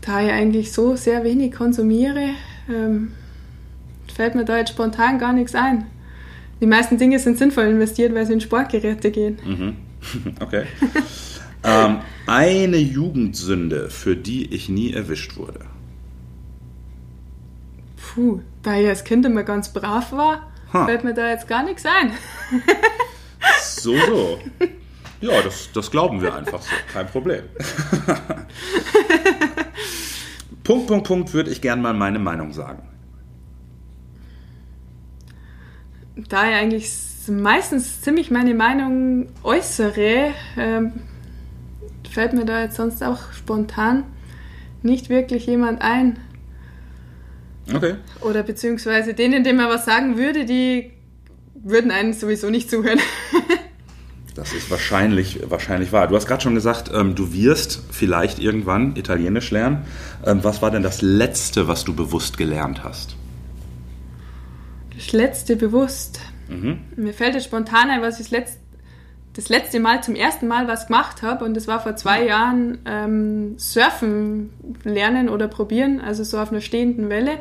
[0.00, 2.30] Da ich eigentlich so sehr wenig konsumiere,
[2.68, 3.12] ähm,
[4.14, 5.86] fällt mir da jetzt spontan gar nichts ein.
[6.64, 9.38] Die meisten Dinge sind sinnvoll investiert, weil sie in Sportgeräte gehen.
[9.44, 9.76] Mhm.
[10.40, 10.64] Okay.
[11.62, 15.60] ähm, eine Jugendsünde, für die ich nie erwischt wurde.
[17.96, 20.86] Puh, da ich als Kind immer ganz brav war, ha.
[20.86, 22.12] fällt mir da jetzt gar nichts ein.
[23.62, 24.38] so, so.
[25.20, 26.70] Ja, das, das glauben wir einfach so.
[26.94, 27.42] Kein Problem.
[30.64, 32.88] Punkt, Punkt, Punkt würde ich gern mal meine Meinung sagen.
[36.16, 36.90] Da ich eigentlich
[37.28, 40.92] meistens ziemlich meine Meinung äußere, ähm,
[42.10, 44.04] fällt mir da jetzt sonst auch spontan
[44.82, 46.18] nicht wirklich jemand ein.
[47.72, 47.96] Okay.
[48.20, 50.92] Oder beziehungsweise denen, denen man was sagen würde, die
[51.54, 53.00] würden einen sowieso nicht zuhören.
[54.34, 56.08] Das ist wahrscheinlich, wahrscheinlich wahr.
[56.08, 59.84] Du hast gerade schon gesagt, ähm, du wirst vielleicht irgendwann Italienisch lernen.
[60.26, 63.14] Ähm, was war denn das Letzte, was du bewusst gelernt hast?
[64.96, 66.20] Das Letzte bewusst?
[66.48, 66.78] Mhm.
[66.96, 68.58] Mir fällt jetzt spontan ein, was ich das letzte,
[69.34, 71.44] das letzte Mal zum ersten Mal was gemacht habe.
[71.44, 74.50] Und das war vor zwei Jahren ähm, Surfen
[74.84, 77.38] lernen oder probieren, also so auf einer stehenden Welle.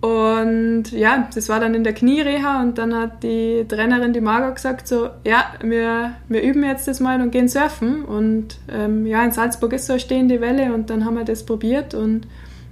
[0.00, 4.54] Und ja, das war dann in der Kniereha und dann hat die Trainerin, die Margot,
[4.54, 8.04] gesagt so, ja, wir, wir üben jetzt das mal und gehen surfen.
[8.04, 11.46] Und ähm, ja, in Salzburg ist so eine stehende Welle und dann haben wir das
[11.46, 12.26] probiert und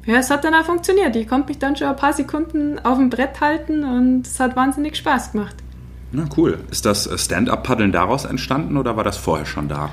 [0.07, 1.16] ja, es hat dann auch funktioniert.
[1.16, 4.57] Ich konnte mich dann schon ein paar Sekunden auf dem Brett halten und es hat
[4.57, 5.57] wahnsinnig Spaß gemacht.
[6.12, 6.59] Na cool.
[6.70, 9.90] Ist das Stand-up-Paddeln daraus entstanden oder war das vorher schon da?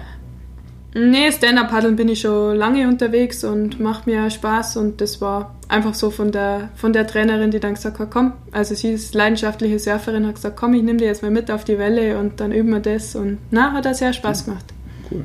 [0.94, 5.94] Nee, Stand-Up-Paddeln bin ich schon lange unterwegs und macht mir Spaß und das war einfach
[5.94, 9.80] so von der, von der Trainerin, die dann gesagt hat, komm, also sie ist leidenschaftliche
[9.80, 12.52] Surferin, hat gesagt, komm, ich nehme dir jetzt mal mit auf die Welle und dann
[12.52, 14.66] üben wir das und na, hat das sehr Spaß gemacht.
[15.10, 15.24] Cool.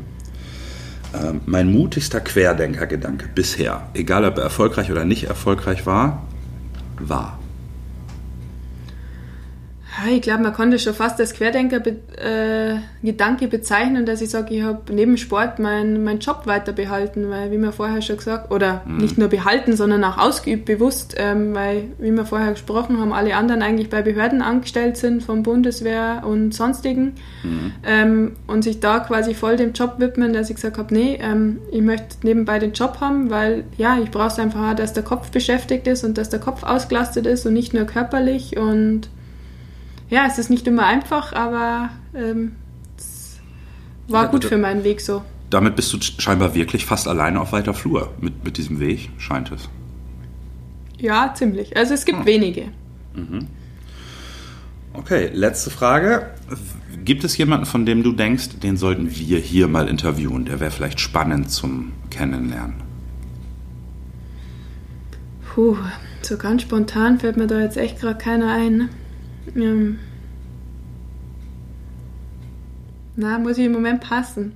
[1.15, 6.23] Ähm, mein mutigster Querdenker-Gedanke bisher, egal ob er erfolgreich oder nicht erfolgreich war,
[6.99, 7.39] war
[10.09, 14.93] ich glaube, man konnte schon fast als Querdenker-Gedanke äh, bezeichnen, dass ich sage, ich habe
[14.93, 18.99] neben Sport meinen mein Job weiter behalten, weil, wie wir vorher schon gesagt, oder mhm.
[18.99, 23.37] nicht nur behalten, sondern auch ausgeübt, bewusst, ähm, weil, wie wir vorher gesprochen haben, alle
[23.37, 27.73] anderen eigentlich bei Behörden angestellt sind, vom Bundeswehr und sonstigen, mhm.
[27.85, 31.59] ähm, und sich da quasi voll dem Job widmen, dass ich gesagt habe, nee, ähm,
[31.73, 35.05] ich möchte nebenbei den Job haben, weil, ja, ich brauche es einfach auch, dass der
[35.05, 39.09] Kopf beschäftigt ist und dass der Kopf ausgelastet ist und nicht nur körperlich und
[40.09, 42.53] ja, es ist nicht immer einfach, aber ähm,
[42.97, 43.39] es
[44.09, 45.23] war ja, gut für meinen Weg so.
[45.51, 49.53] Damit bist du scheinbar wirklich fast alleine auf weiter Flur mit, mit diesem Weg, scheint
[49.53, 49.69] es.
[50.99, 51.77] Ja, ziemlich.
[51.77, 52.27] Also es gibt hm.
[52.27, 52.69] wenige.
[53.15, 53.47] Mhm.
[54.93, 56.31] Okay, letzte Frage.
[57.05, 60.47] Gibt es jemanden, von dem du denkst, den sollten wir hier mal interviewen?
[60.47, 62.75] Der wäre vielleicht spannend zum Kennenlernen.
[65.55, 65.77] Puh,
[66.23, 68.89] so ganz spontan fällt mir da jetzt echt gerade keiner ein.
[69.55, 69.99] Ähm,
[73.15, 74.53] na, muss ich im Moment passen.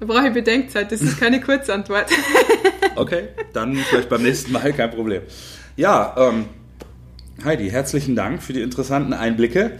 [0.00, 2.06] Da brauche ich Bedenkzeit, das ist keine Kurzantwort.
[2.96, 5.22] okay, dann vielleicht beim nächsten Mal, kein Problem.
[5.76, 6.46] Ja, ähm,
[7.44, 9.72] Heidi, herzlichen Dank für die interessanten Einblicke.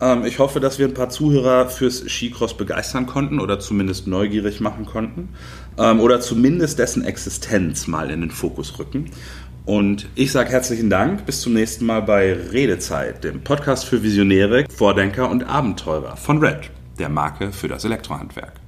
[0.00, 4.60] Ähm, ich hoffe, dass wir ein paar Zuhörer fürs Skicross begeistern konnten oder zumindest neugierig
[4.60, 5.28] machen konnten
[5.78, 9.10] ähm, oder zumindest dessen Existenz mal in den Fokus rücken.
[9.64, 11.24] Und ich sage herzlichen Dank.
[11.24, 16.70] Bis zum nächsten Mal bei Redezeit, dem Podcast für Visionäre, Vordenker und Abenteurer von Red,
[16.98, 18.61] der Marke für das Elektrohandwerk.